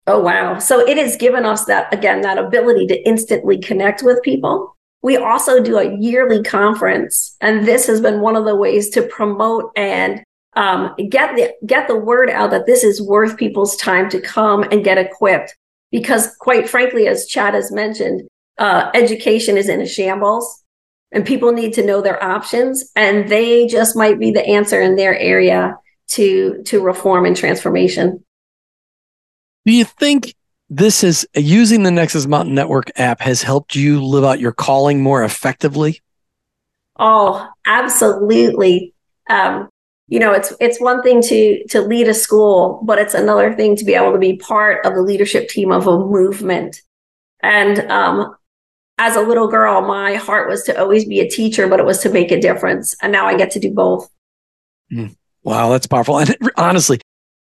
oh 0.05 0.19
wow. 0.19 0.59
So 0.59 0.81
it 0.87 0.97
has 0.97 1.17
given 1.17 1.45
us 1.45 1.65
that 1.65 1.91
again 1.91 2.21
that 2.21 2.37
ability 2.37 2.85
to 2.87 3.07
instantly 3.07 3.57
connect 3.57 4.03
with 4.03 4.21
people. 4.21 4.77
We 5.03 5.17
also 5.17 5.61
do 5.61 5.77
a 5.77 5.97
yearly 5.97 6.41
conference 6.41 7.35
and 7.41 7.67
this 7.67 7.85
has 7.87 8.01
been 8.01 8.21
one 8.21 8.35
of 8.35 8.45
the 8.45 8.55
ways 8.55 8.89
to 8.91 9.03
promote 9.03 9.71
and 9.75 10.23
um, 10.55 10.95
get 11.09 11.35
the 11.35 11.53
get 11.65 11.87
the 11.87 11.97
word 11.97 12.29
out 12.29 12.51
that 12.51 12.65
this 12.65 12.83
is 12.83 13.01
worth 13.01 13.37
people's 13.37 13.75
time 13.75 14.09
to 14.09 14.21
come 14.21 14.63
and 14.63 14.83
get 14.83 14.97
equipped 14.97 15.55
because 15.91 16.35
quite 16.37 16.69
frankly, 16.69 17.07
as 17.07 17.27
Chad 17.27 17.53
has 17.53 17.71
mentioned, 17.71 18.23
uh, 18.57 18.89
education 18.93 19.57
is 19.57 19.69
in 19.69 19.81
a 19.81 19.87
shambles 19.87 20.63
and 21.11 21.25
people 21.25 21.51
need 21.51 21.73
to 21.73 21.85
know 21.85 22.01
their 22.01 22.21
options 22.23 22.91
and 22.95 23.29
they 23.29 23.67
just 23.67 23.95
might 23.95 24.19
be 24.19 24.31
the 24.31 24.45
answer 24.45 24.81
in 24.81 24.95
their 24.95 25.17
area 25.17 25.77
to, 26.09 26.61
to 26.65 26.81
reform 26.81 27.25
and 27.25 27.35
transformation. 27.35 28.23
Do 29.65 29.71
you 29.71 29.85
think 29.85 30.35
this 30.77 31.03
is 31.03 31.27
using 31.35 31.83
the 31.83 31.91
Nexus 31.91 32.25
Mountain 32.25 32.55
Network 32.55 32.91
app 32.97 33.21
has 33.21 33.43
helped 33.43 33.75
you 33.75 34.03
live 34.03 34.23
out 34.23 34.39
your 34.39 34.51
calling 34.51 35.01
more 35.01 35.23
effectively? 35.23 36.01
Oh, 36.97 37.47
absolutely. 37.65 38.93
Um, 39.29 39.69
you 40.07 40.19
know 40.19 40.31
it's 40.31 40.53
it's 40.59 40.81
one 40.81 41.01
thing 41.01 41.21
to 41.21 41.65
to 41.67 41.81
lead 41.81 42.07
a 42.07 42.13
school 42.13 42.81
but 42.83 42.99
it's 42.99 43.13
another 43.13 43.53
thing 43.53 43.75
to 43.75 43.85
be 43.85 43.93
able 43.93 44.11
to 44.11 44.19
be 44.19 44.35
part 44.35 44.85
of 44.85 44.93
the 44.93 45.01
leadership 45.01 45.47
team 45.47 45.71
of 45.71 45.87
a 45.87 45.97
movement 45.97 46.81
and 47.41 47.79
um 47.89 48.35
as 48.97 49.15
a 49.15 49.21
little 49.21 49.47
girl 49.47 49.81
my 49.81 50.15
heart 50.15 50.49
was 50.49 50.63
to 50.63 50.77
always 50.77 51.05
be 51.05 51.19
a 51.19 51.29
teacher 51.29 51.67
but 51.67 51.79
it 51.79 51.85
was 51.85 51.99
to 51.99 52.09
make 52.09 52.31
a 52.31 52.39
difference 52.39 52.95
and 53.01 53.11
now 53.11 53.25
i 53.25 53.35
get 53.35 53.49
to 53.49 53.59
do 53.59 53.71
both 53.71 54.09
mm. 54.91 55.15
wow 55.43 55.69
that's 55.69 55.87
powerful 55.87 56.19
and 56.19 56.35
honestly 56.57 56.99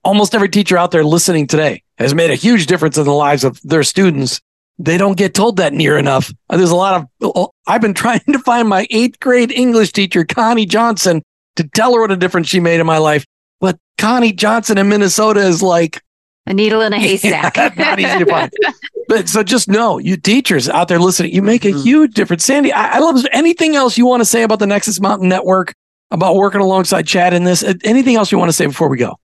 almost 0.04 0.36
every 0.36 0.50
teacher 0.50 0.78
out 0.78 0.92
there 0.92 1.04
listening 1.04 1.48
today 1.48 1.82
has 1.98 2.14
made 2.16 2.32
a 2.32 2.36
huge 2.36 2.66
difference 2.68 2.98
in 2.98 3.06
the 3.06 3.14
lives 3.14 3.44
of 3.44 3.60
their 3.64 3.84
students 3.84 4.42
they 4.78 4.98
don't 4.98 5.18
get 5.18 5.34
told 5.34 5.56
that 5.58 5.72
near 5.74 5.98
enough 5.98 6.34
there's 6.50 6.72
a 6.72 6.76
lot 6.76 6.96
of 6.96 7.08
oh, 7.36 7.50
i've 7.68 7.82
been 7.82 7.94
trying 8.04 8.20
to 8.32 8.40
find 8.40 8.68
my 8.68 8.86
eighth 8.90 9.20
grade 9.20 9.52
english 9.52 9.92
teacher 9.92 10.26
connie 10.26 10.66
johnson 10.66 11.22
to 11.56 11.64
tell 11.70 11.94
her 11.94 12.02
what 12.02 12.12
a 12.12 12.18
difference 12.18 12.50
she 12.50 12.60
made 12.60 12.80
in 12.82 12.86
my 12.86 12.98
life. 12.98 13.24
But 13.62 13.78
Connie 13.98 14.34
Johnson 14.34 14.78
in 14.78 14.90
Minnesota 14.90 15.40
is 15.40 15.64
like 15.64 16.02
a 16.46 16.54
needle 16.54 16.82
in 16.82 16.92
a 16.92 17.00
haystack. 17.00 17.56
Yeah, 17.56 17.72
not 17.78 17.98
easy 17.98 18.20
to 18.20 18.26
find. 18.26 18.52
but 19.08 19.30
so 19.30 19.42
just 19.42 19.70
know, 19.70 19.98
you 19.98 20.18
teachers 20.18 20.68
out 20.68 20.90
there 20.90 21.00
listening, 21.00 21.34
you 21.34 21.42
make 21.42 21.64
a 21.64 21.70
Mm-hmm. 21.70 21.80
huge 21.80 22.14
difference. 22.14 22.44
Sandy, 22.44 22.74
I, 22.74 22.96
I 22.96 23.00
love 23.00 23.26
anything 23.32 23.78
else 23.78 23.98
you 23.98 24.06
want 24.06 24.20
to 24.20 24.26
say 24.26 24.44
about 24.44 24.60
the 24.60 24.68
Nexus 24.68 25.00
Mountain 25.00 25.30
Network, 25.30 25.74
about 26.12 26.36
working 26.36 26.60
alongside 26.60 27.08
Chad 27.08 27.34
in 27.34 27.46
this? 27.46 27.64
Anything 27.86 28.18
else 28.18 28.34
you 28.34 28.38
want 28.38 28.50
to 28.50 28.54
say 28.54 28.66
before 28.66 28.90
we 28.90 28.98
go? 28.98 29.16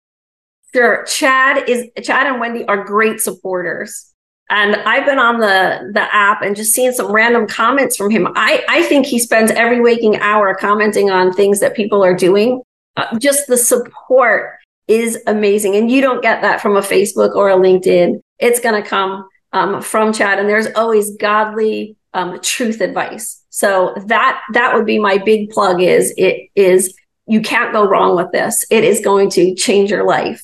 Sure. 0.74 1.04
Chad 1.06 1.68
is 1.70 1.88
Chad 2.04 2.28
and 2.28 2.40
Wendy 2.40 2.66
are 2.66 2.84
great 2.84 3.20
supporters. 3.20 4.08
And 4.50 4.76
I've 4.76 5.06
been 5.06 5.20
on 5.20 5.40
the 5.40 5.92
the 5.94 6.14
app 6.14 6.42
and 6.42 6.56
just 6.56 6.74
seeing 6.74 6.92
some 6.92 7.12
random 7.12 7.48
comments 7.48 7.96
from 7.96 8.10
him. 8.10 8.28
I 8.36 8.64
I 8.68 8.84
think 8.84 9.06
he 9.06 9.20
spends 9.20 9.52
every 9.52 9.82
waking 9.82 10.18
hour 10.18 10.56
commenting 10.56 11.10
on 11.10 11.34
things 11.34 11.60
that 11.60 11.76
people 11.76 12.04
are 12.04 12.16
doing. 12.16 12.62
Uh, 12.98 13.18
just 13.20 13.48
the 13.48 13.58
support 13.58 14.58
is 14.88 15.22
amazing, 15.28 15.76
and 15.76 15.90
you 15.90 16.02
don't 16.02 16.22
get 16.22 16.42
that 16.42 16.62
from 16.62 16.76
a 16.76 16.82
Facebook 16.82 17.36
or 17.36 17.50
a 17.50 17.56
LinkedIn. 17.56 18.20
It's 18.40 18.60
going 18.60 18.82
to 18.82 18.88
come 18.88 19.28
um, 19.54 19.82
from 19.82 20.12
Chad, 20.12 20.40
and 20.40 20.50
there's 20.50 20.68
always 20.76 21.16
godly 21.16 21.96
um, 22.14 22.40
truth 22.42 22.82
advice. 22.82 23.44
So 23.50 23.94
that 24.08 24.42
that 24.54 24.74
would 24.74 24.86
be 24.86 25.00
my 25.00 25.18
big 25.18 25.50
plug. 25.50 25.82
Is 25.82 26.14
it 26.18 26.50
is 26.56 26.94
you 27.26 27.42
can't 27.42 27.72
go 27.72 27.88
wrong 27.88 28.16
with 28.16 28.32
this. 28.32 28.66
It 28.70 28.84
is 28.84 29.00
going 29.00 29.30
to 29.32 29.56
change 29.56 29.92
your 29.92 30.06
life. 30.06 30.44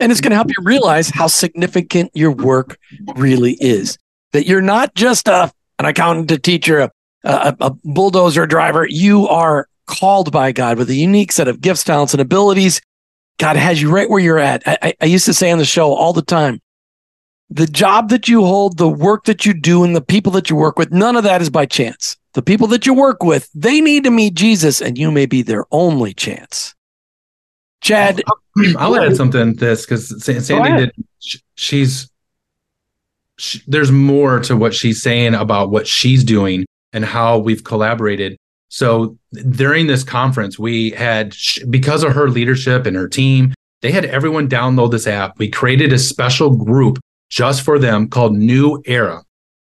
And 0.00 0.10
it's 0.10 0.20
going 0.20 0.30
to 0.30 0.36
help 0.36 0.48
you 0.48 0.62
realize 0.62 1.08
how 1.08 1.28
significant 1.28 2.10
your 2.14 2.32
work 2.32 2.78
really 3.16 3.56
is. 3.60 3.96
That 4.32 4.46
you're 4.46 4.60
not 4.60 4.94
just 4.94 5.28
a, 5.28 5.52
an 5.78 5.86
accountant, 5.86 6.30
a 6.30 6.38
teacher, 6.38 6.80
a, 6.80 6.90
a, 7.22 7.56
a 7.60 7.70
bulldozer 7.84 8.46
driver. 8.46 8.86
You 8.88 9.28
are 9.28 9.68
called 9.86 10.32
by 10.32 10.52
God 10.52 10.78
with 10.78 10.90
a 10.90 10.94
unique 10.94 11.32
set 11.32 11.48
of 11.48 11.60
gifts, 11.60 11.84
talents, 11.84 12.14
and 12.14 12.20
abilities. 12.20 12.80
God 13.38 13.56
has 13.56 13.80
you 13.80 13.90
right 13.90 14.08
where 14.08 14.20
you're 14.20 14.38
at. 14.38 14.62
I, 14.66 14.78
I, 14.82 14.94
I 15.02 15.04
used 15.06 15.26
to 15.26 15.34
say 15.34 15.50
on 15.50 15.58
the 15.58 15.64
show 15.64 15.92
all 15.92 16.12
the 16.12 16.22
time 16.22 16.60
the 17.50 17.66
job 17.66 18.08
that 18.08 18.26
you 18.26 18.42
hold, 18.44 18.78
the 18.78 18.88
work 18.88 19.24
that 19.24 19.46
you 19.46 19.54
do, 19.54 19.84
and 19.84 19.94
the 19.94 20.00
people 20.00 20.32
that 20.32 20.50
you 20.50 20.56
work 20.56 20.78
with, 20.78 20.92
none 20.92 21.16
of 21.16 21.24
that 21.24 21.42
is 21.42 21.50
by 21.50 21.66
chance. 21.66 22.16
The 22.32 22.42
people 22.42 22.66
that 22.68 22.86
you 22.86 22.94
work 22.94 23.22
with, 23.22 23.48
they 23.54 23.80
need 23.80 24.04
to 24.04 24.10
meet 24.10 24.34
Jesus, 24.34 24.80
and 24.80 24.98
you 24.98 25.10
may 25.10 25.26
be 25.26 25.42
their 25.42 25.64
only 25.70 26.14
chance. 26.14 26.74
Chad, 27.84 28.22
I'll 28.78 28.96
add 28.96 29.14
something 29.14 29.54
to 29.54 29.60
this 29.60 29.84
because 29.84 30.24
Sandy 30.24 30.86
did. 30.86 30.92
She's 31.54 32.10
she, 33.36 33.60
there's 33.66 33.92
more 33.92 34.40
to 34.40 34.56
what 34.56 34.74
she's 34.74 35.02
saying 35.02 35.34
about 35.34 35.70
what 35.70 35.86
she's 35.86 36.24
doing 36.24 36.64
and 36.94 37.04
how 37.04 37.38
we've 37.38 37.62
collaborated. 37.62 38.38
So 38.68 39.18
during 39.50 39.86
this 39.86 40.02
conference, 40.02 40.58
we 40.58 40.90
had 40.90 41.36
because 41.68 42.02
of 42.02 42.14
her 42.14 42.28
leadership 42.30 42.86
and 42.86 42.96
her 42.96 43.08
team, 43.08 43.52
they 43.82 43.92
had 43.92 44.06
everyone 44.06 44.48
download 44.48 44.90
this 44.90 45.06
app. 45.06 45.38
We 45.38 45.50
created 45.50 45.92
a 45.92 45.98
special 45.98 46.56
group 46.56 46.98
just 47.28 47.62
for 47.62 47.78
them 47.78 48.08
called 48.08 48.34
New 48.34 48.82
Era. 48.86 49.22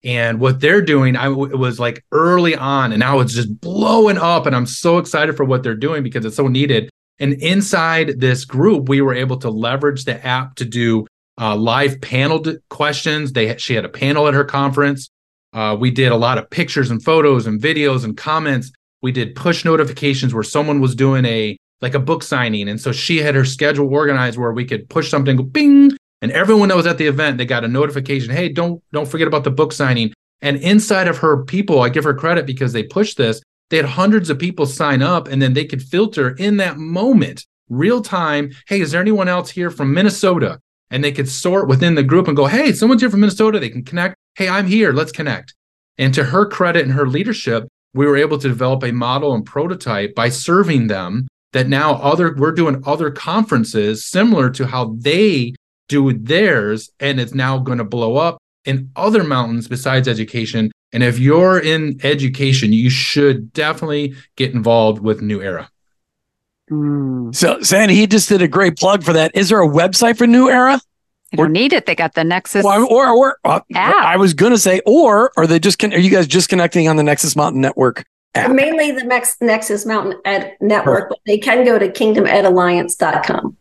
And 0.03 0.39
what 0.39 0.59
they're 0.59 0.81
doing, 0.81 1.15
I 1.15 1.27
it 1.27 1.57
was 1.57 1.79
like 1.79 2.05
early 2.11 2.55
on, 2.55 2.91
and 2.91 2.99
now 2.99 3.21
it's 3.21 3.33
just 3.33 3.59
blowing 3.59 4.19
up. 4.19 4.45
And 4.45 4.55
I'm 4.55 4.67
so 4.67 4.99
excited 4.99 5.35
for 5.35 5.45
what 5.45 5.63
they're 5.63 5.73
doing 5.73 6.03
because 6.03 6.25
it's 6.25 6.35
so 6.35 6.47
needed. 6.47 6.91
And 7.19 7.33
inside 7.33 8.19
this 8.19 8.45
group, 8.45 8.89
we 8.89 9.01
were 9.01 9.13
able 9.13 9.37
to 9.37 9.49
leverage 9.49 10.05
the 10.05 10.25
app 10.25 10.55
to 10.55 10.65
do 10.65 11.05
uh, 11.39 11.55
live 11.55 12.01
panel 12.01 12.43
questions. 12.69 13.33
They 13.33 13.55
she 13.57 13.75
had 13.75 13.85
a 13.85 13.89
panel 13.89 14.27
at 14.27 14.33
her 14.33 14.43
conference. 14.43 15.09
Uh, 15.53 15.77
we 15.79 15.91
did 15.91 16.11
a 16.11 16.17
lot 16.17 16.37
of 16.37 16.49
pictures 16.49 16.89
and 16.89 17.03
photos 17.03 17.45
and 17.45 17.61
videos 17.61 18.03
and 18.03 18.17
comments. 18.17 18.71
We 19.01 19.11
did 19.11 19.35
push 19.35 19.65
notifications 19.65 20.33
where 20.33 20.43
someone 20.43 20.81
was 20.81 20.95
doing 20.95 21.25
a 21.25 21.57
like 21.81 21.95
a 21.95 21.99
book 21.99 22.23
signing, 22.23 22.69
and 22.69 22.79
so 22.79 22.91
she 22.91 23.17
had 23.17 23.35
her 23.35 23.45
schedule 23.45 23.93
organized 23.93 24.37
where 24.37 24.53
we 24.53 24.65
could 24.65 24.89
push 24.89 25.09
something, 25.09 25.35
go 25.35 25.43
bing, 25.43 25.91
and 26.21 26.31
everyone 26.31 26.69
that 26.69 26.77
was 26.77 26.87
at 26.87 26.97
the 26.97 27.07
event 27.07 27.37
they 27.37 27.45
got 27.45 27.65
a 27.65 27.67
notification. 27.67 28.33
Hey, 28.33 28.49
don't 28.49 28.81
don't 28.91 29.07
forget 29.07 29.27
about 29.27 29.43
the 29.43 29.51
book 29.51 29.73
signing. 29.73 30.13
And 30.41 30.57
inside 30.57 31.07
of 31.07 31.17
her 31.19 31.43
people, 31.45 31.81
I 31.81 31.89
give 31.89 32.03
her 32.03 32.13
credit 32.13 32.45
because 32.45 32.73
they 32.73 32.83
pushed 32.83 33.17
this. 33.17 33.41
They 33.73 33.77
had 33.77 33.87
hundreds 33.87 34.29
of 34.29 34.37
people 34.37 34.67
sign 34.67 35.01
up 35.01 35.27
and 35.27 35.41
then 35.41 35.53
they 35.53 35.65
could 35.65 35.81
filter 35.81 36.35
in 36.35 36.57
that 36.57 36.77
moment, 36.77 37.43
real 37.69 38.03
time. 38.03 38.51
Hey, 38.67 38.81
is 38.81 38.91
there 38.91 39.01
anyone 39.01 39.27
else 39.27 39.49
here 39.49 39.71
from 39.71 39.95
Minnesota? 39.95 40.59
And 40.91 41.03
they 41.03 41.11
could 41.11 41.27
sort 41.27 41.67
within 41.67 41.95
the 41.95 42.03
group 42.03 42.27
and 42.27 42.37
go, 42.37 42.45
Hey, 42.45 42.71
someone's 42.71 43.01
here 43.01 43.09
from 43.09 43.21
Minnesota. 43.21 43.59
They 43.59 43.71
can 43.71 43.83
connect. 43.83 44.13
Hey, 44.35 44.47
I'm 44.47 44.67
here. 44.67 44.93
Let's 44.93 45.11
connect. 45.11 45.55
And 45.97 46.13
to 46.13 46.25
her 46.25 46.45
credit 46.45 46.83
and 46.83 46.91
her 46.91 47.07
leadership, 47.07 47.67
we 47.95 48.05
were 48.05 48.15
able 48.15 48.37
to 48.37 48.47
develop 48.47 48.83
a 48.83 48.91
model 48.91 49.33
and 49.33 49.43
prototype 49.43 50.13
by 50.13 50.29
serving 50.29 50.85
them 50.85 51.27
that 51.53 51.67
now 51.67 51.95
other 51.95 52.35
we're 52.35 52.51
doing 52.51 52.83
other 52.85 53.09
conferences 53.09 54.05
similar 54.05 54.51
to 54.51 54.67
how 54.67 54.95
they 54.99 55.55
do 55.87 56.13
theirs 56.13 56.91
and 56.99 57.19
it's 57.19 57.33
now 57.33 57.57
going 57.57 57.79
to 57.79 57.83
blow 57.83 58.17
up 58.17 58.37
in 58.65 58.91
other 58.95 59.23
mountains 59.23 59.67
besides 59.67 60.07
education 60.07 60.71
and 60.93 61.03
if 61.03 61.19
you're 61.19 61.59
in 61.59 61.99
education 62.03 62.71
you 62.71 62.89
should 62.89 63.51
definitely 63.51 64.15
get 64.35 64.53
involved 64.53 65.01
with 65.01 65.21
new 65.21 65.41
era 65.41 65.69
mm. 66.71 67.35
so 67.35 67.61
sandy 67.61 67.95
he 67.95 68.07
just 68.07 68.29
did 68.29 68.41
a 68.41 68.47
great 68.47 68.77
plug 68.77 69.03
for 69.03 69.13
that 69.13 69.35
is 69.35 69.49
there 69.49 69.61
a 69.61 69.67
website 69.67 70.17
for 70.17 70.27
new 70.27 70.49
era 70.49 70.79
they 71.33 71.37
don't 71.37 71.51
need 71.51 71.73
it. 71.73 71.87
They 71.87 71.95
got 71.95 72.13
the 72.13 72.23
Nexus 72.23 72.63
well, 72.63 72.85
or 72.91 73.09
or 73.09 73.37
uh, 73.43 73.59
I 73.75 74.17
was 74.17 74.35
going 74.35 74.51
to 74.51 74.57
say, 74.57 74.81
or 74.85 75.31
are 75.35 75.47
they 75.47 75.57
just? 75.57 75.79
Con- 75.79 75.91
are 75.91 75.97
you 75.97 76.11
guys 76.11 76.27
just 76.27 76.47
connecting 76.47 76.87
on 76.87 76.95
the 76.95 77.01
Nexus 77.01 77.35
Mountain 77.35 77.59
Network 77.59 78.05
app? 78.35 78.51
Mainly 78.51 78.91
the 78.91 79.03
Mex- 79.05 79.37
Nexus 79.41 79.83
Mountain 79.85 80.21
Ed 80.25 80.55
Network, 80.61 81.09
but 81.09 81.17
they 81.25 81.39
can 81.39 81.65
go 81.65 81.79
to 81.79 81.89
kingdomedalliance.com. 81.89 83.57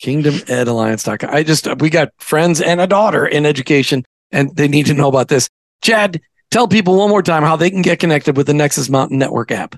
Kingdomedalliance.com. 0.00 1.30
I 1.34 1.42
just 1.42 1.66
we 1.80 1.90
got 1.90 2.12
friends 2.18 2.60
and 2.60 2.80
a 2.80 2.86
daughter 2.86 3.26
in 3.26 3.44
education, 3.44 4.04
and 4.30 4.54
they 4.54 4.68
need 4.68 4.86
to 4.86 4.94
know 4.94 5.08
about 5.08 5.26
this. 5.26 5.48
Chad, 5.82 6.20
tell 6.50 6.68
people 6.68 6.96
one 6.96 7.08
more 7.08 7.22
time 7.22 7.42
how 7.42 7.56
they 7.56 7.70
can 7.70 7.82
get 7.82 7.98
connected 7.98 8.36
with 8.36 8.46
the 8.46 8.54
Nexus 8.54 8.88
Mountain 8.88 9.18
Network 9.18 9.50
app. 9.50 9.76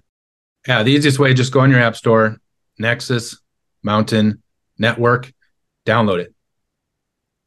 Yeah, 0.66 0.83
the 0.83 0.92
easiest 0.92 1.18
way 1.18 1.33
just 1.35 1.52
go 1.52 1.61
on 1.61 1.70
your 1.70 1.80
app 1.80 1.96
store, 1.96 2.38
Nexus 2.78 3.40
Mountain 3.83 4.42
Network, 4.78 5.33
download 5.87 6.20
it. 6.20 6.35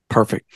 Perfect. 0.09 0.49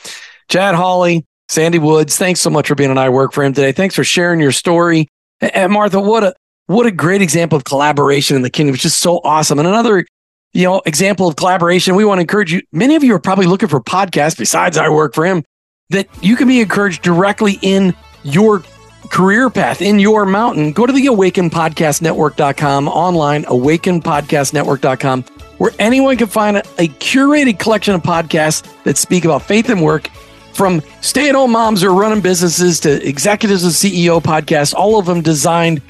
Chad 0.48 0.74
Hawley, 0.74 1.26
Sandy 1.48 1.78
Woods, 1.78 2.16
thanks 2.16 2.40
so 2.40 2.50
much 2.50 2.68
for 2.68 2.74
being 2.74 2.90
on 2.90 2.98
I 2.98 3.08
Work 3.08 3.32
for 3.32 3.44
Him 3.44 3.52
today. 3.52 3.72
Thanks 3.72 3.94
for 3.94 4.04
sharing 4.04 4.40
your 4.40 4.52
story. 4.52 5.08
And 5.40 5.72
Martha, 5.72 6.00
what 6.00 6.24
a 6.24 6.34
what 6.66 6.86
a 6.86 6.90
great 6.90 7.22
example 7.22 7.56
of 7.56 7.64
collaboration 7.64 8.36
in 8.36 8.42
the 8.42 8.50
kingdom. 8.50 8.74
It's 8.74 8.82
just 8.82 9.00
so 9.00 9.20
awesome. 9.24 9.58
And 9.58 9.66
another, 9.66 10.04
you 10.52 10.64
know, 10.64 10.82
example 10.84 11.26
of 11.26 11.36
collaboration. 11.36 11.94
We 11.94 12.04
want 12.04 12.18
to 12.18 12.22
encourage 12.22 12.52
you. 12.52 12.60
Many 12.72 12.94
of 12.94 13.02
you 13.02 13.14
are 13.14 13.20
probably 13.20 13.46
looking 13.46 13.68
for 13.68 13.80
podcasts 13.80 14.36
besides 14.36 14.76
I 14.76 14.88
Work 14.90 15.14
for 15.14 15.24
Him 15.24 15.44
that 15.90 16.08
you 16.22 16.36
can 16.36 16.46
be 16.46 16.60
encouraged 16.60 17.02
directly 17.02 17.58
in 17.62 17.94
your 18.22 18.62
career 19.10 19.50
path 19.50 19.80
in 19.80 19.98
your 19.98 20.26
mountain. 20.26 20.72
Go 20.72 20.86
to 20.86 20.92
the 20.92 21.06
awakenpodcastnetwork.com 21.06 22.88
online, 22.88 23.44
awakenpodcastnetwork.com 23.44 25.24
where 25.58 25.72
anyone 25.78 26.16
can 26.16 26.28
find 26.28 26.56
a, 26.56 26.60
a 26.78 26.88
curated 26.88 27.58
collection 27.58 27.94
of 27.94 28.02
podcasts 28.02 28.66
that 28.84 28.96
speak 28.96 29.24
about 29.24 29.42
faith 29.42 29.68
and 29.68 29.82
work 29.82 30.08
from 30.52 30.82
stay 31.02 31.28
at 31.28 31.34
home 31.34 31.52
moms 31.52 31.84
or 31.84 31.92
running 31.92 32.20
businesses 32.20 32.80
to 32.80 33.06
executives 33.06 33.62
and 33.64 33.72
CEO 33.72 34.20
podcasts, 34.22 34.74
all 34.74 34.98
of 34.98 35.06
them 35.06 35.20
designed 35.20 35.82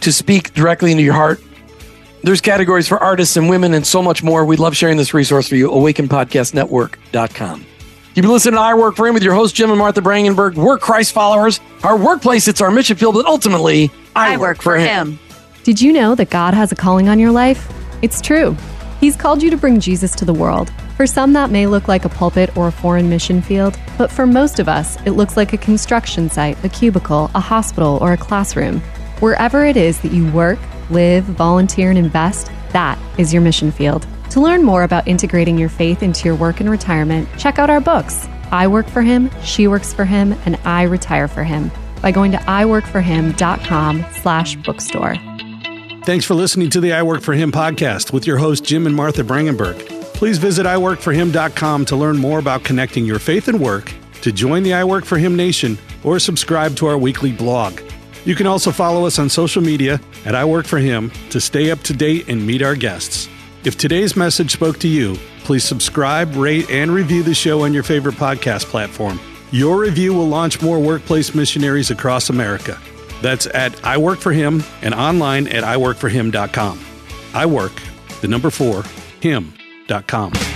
to 0.00 0.12
speak 0.12 0.54
directly 0.54 0.92
into 0.92 1.02
your 1.02 1.14
heart. 1.14 1.42
There's 2.22 2.40
categories 2.40 2.88
for 2.88 2.98
artists 2.98 3.36
and 3.36 3.50
women 3.50 3.74
and 3.74 3.86
so 3.86 4.02
much 4.02 4.22
more. 4.22 4.46
We 4.46 4.56
love 4.56 4.74
sharing 4.76 4.96
this 4.96 5.12
resource 5.12 5.48
for 5.48 5.56
you. 5.56 5.68
AwakenPodcastNetwork.com. 5.70 7.66
You've 8.14 8.22
been 8.22 8.30
listening 8.30 8.54
to 8.54 8.60
I 8.60 8.74
Work 8.74 8.94
for 8.94 9.08
Him 9.08 9.14
with 9.14 9.24
your 9.24 9.34
host, 9.34 9.56
Jim 9.56 9.70
and 9.70 9.78
Martha 9.80 10.00
Brangenberg. 10.00 10.54
We're 10.54 10.78
Christ 10.78 11.10
followers. 11.10 11.58
Our 11.82 11.98
workplace, 11.98 12.46
it's 12.46 12.60
our 12.60 12.70
mission 12.70 12.96
field, 12.96 13.16
but 13.16 13.26
ultimately, 13.26 13.90
I, 14.14 14.34
I 14.34 14.36
work, 14.36 14.58
work, 14.58 14.62
for 14.62 14.76
him. 14.76 15.14
him. 15.14 15.18
Did 15.64 15.82
you 15.82 15.92
know 15.92 16.14
that 16.14 16.30
God 16.30 16.54
has 16.54 16.70
a 16.70 16.76
calling 16.76 17.08
on 17.08 17.18
your 17.18 17.32
life? 17.32 17.68
It's 18.02 18.20
true. 18.20 18.56
He's 19.00 19.16
called 19.16 19.42
you 19.42 19.50
to 19.50 19.56
bring 19.56 19.80
Jesus 19.80 20.14
to 20.14 20.24
the 20.24 20.32
world. 20.32 20.70
For 20.96 21.08
some, 21.08 21.32
that 21.32 21.50
may 21.50 21.66
look 21.66 21.88
like 21.88 22.04
a 22.04 22.08
pulpit 22.08 22.56
or 22.56 22.68
a 22.68 22.72
foreign 22.72 23.10
mission 23.10 23.42
field, 23.42 23.76
but 23.98 24.12
for 24.12 24.28
most 24.28 24.60
of 24.60 24.68
us, 24.68 24.96
it 25.04 25.12
looks 25.12 25.36
like 25.36 25.52
a 25.52 25.58
construction 25.58 26.30
site, 26.30 26.64
a 26.64 26.68
cubicle, 26.68 27.32
a 27.34 27.40
hospital, 27.40 27.98
or 28.00 28.12
a 28.12 28.16
classroom. 28.16 28.78
Wherever 29.18 29.64
it 29.64 29.76
is 29.76 29.98
that 30.02 30.12
you 30.12 30.30
work, 30.30 30.60
live, 30.88 31.24
volunteer, 31.24 31.90
and 31.90 31.98
invest, 31.98 32.48
that 32.70 32.96
is 33.18 33.32
your 33.32 33.42
mission 33.42 33.72
field. 33.72 34.06
To 34.34 34.40
learn 34.40 34.64
more 34.64 34.82
about 34.82 35.06
integrating 35.06 35.56
your 35.56 35.68
faith 35.68 36.02
into 36.02 36.24
your 36.24 36.34
work 36.34 36.58
and 36.58 36.68
retirement, 36.68 37.28
check 37.38 37.60
out 37.60 37.70
our 37.70 37.80
books 37.80 38.26
I 38.50 38.66
Work 38.66 38.88
for 38.88 39.00
Him, 39.00 39.30
She 39.44 39.68
Works 39.68 39.94
for 39.94 40.04
Him, 40.04 40.34
and 40.44 40.56
I 40.64 40.82
Retire 40.82 41.28
for 41.28 41.44
Him 41.44 41.70
by 42.02 42.10
going 42.10 42.32
to 42.32 42.38
iworkforhim.com 42.38 44.04
slash 44.10 44.56
bookstore. 44.56 45.14
Thanks 46.02 46.24
for 46.24 46.34
listening 46.34 46.68
to 46.70 46.80
the 46.80 46.92
I 46.92 47.04
Work 47.04 47.22
for 47.22 47.32
Him 47.32 47.52
podcast 47.52 48.12
with 48.12 48.26
your 48.26 48.38
host, 48.38 48.64
Jim 48.64 48.88
and 48.88 48.96
Martha 48.96 49.22
Brangenberg. 49.22 49.78
Please 50.14 50.38
visit 50.38 50.66
iworkforhim.com 50.66 51.84
to 51.84 51.94
learn 51.94 52.16
more 52.16 52.40
about 52.40 52.64
connecting 52.64 53.04
your 53.04 53.20
faith 53.20 53.46
and 53.46 53.60
work, 53.60 53.94
to 54.22 54.32
join 54.32 54.64
the 54.64 54.74
I 54.74 54.82
Work 54.82 55.04
for 55.04 55.16
Him 55.16 55.36
Nation, 55.36 55.78
or 56.02 56.18
subscribe 56.18 56.74
to 56.78 56.86
our 56.86 56.98
weekly 56.98 57.30
blog. 57.30 57.80
You 58.24 58.34
can 58.34 58.48
also 58.48 58.72
follow 58.72 59.06
us 59.06 59.20
on 59.20 59.28
social 59.28 59.62
media 59.62 60.00
at 60.24 60.34
I 60.34 60.44
Work 60.44 60.66
for 60.66 60.78
Him 60.78 61.12
to 61.30 61.40
stay 61.40 61.70
up 61.70 61.82
to 61.82 61.92
date 61.92 62.28
and 62.28 62.44
meet 62.44 62.62
our 62.62 62.74
guests. 62.74 63.28
If 63.64 63.78
today's 63.78 64.14
message 64.14 64.50
spoke 64.52 64.78
to 64.80 64.88
you, 64.88 65.16
please 65.44 65.64
subscribe, 65.64 66.36
rate, 66.36 66.68
and 66.70 66.90
review 66.90 67.22
the 67.22 67.32
show 67.34 67.62
on 67.62 67.72
your 67.72 67.82
favorite 67.82 68.16
podcast 68.16 68.66
platform. 68.66 69.18
Your 69.52 69.78
review 69.78 70.12
will 70.12 70.28
launch 70.28 70.60
more 70.60 70.78
workplace 70.78 71.34
missionaries 71.34 71.90
across 71.90 72.28
America. 72.28 72.78
That's 73.22 73.46
at 73.46 73.82
I 73.82 73.96
Work 73.96 74.18
for 74.18 74.32
Him 74.32 74.62
and 74.82 74.92
online 74.94 75.46
at 75.48 75.64
iworkforhim.com. 75.64 76.78
I 77.32 77.46
work, 77.46 77.72
the 78.20 78.28
number 78.28 78.50
four, 78.50 78.84
him.com. 79.20 80.53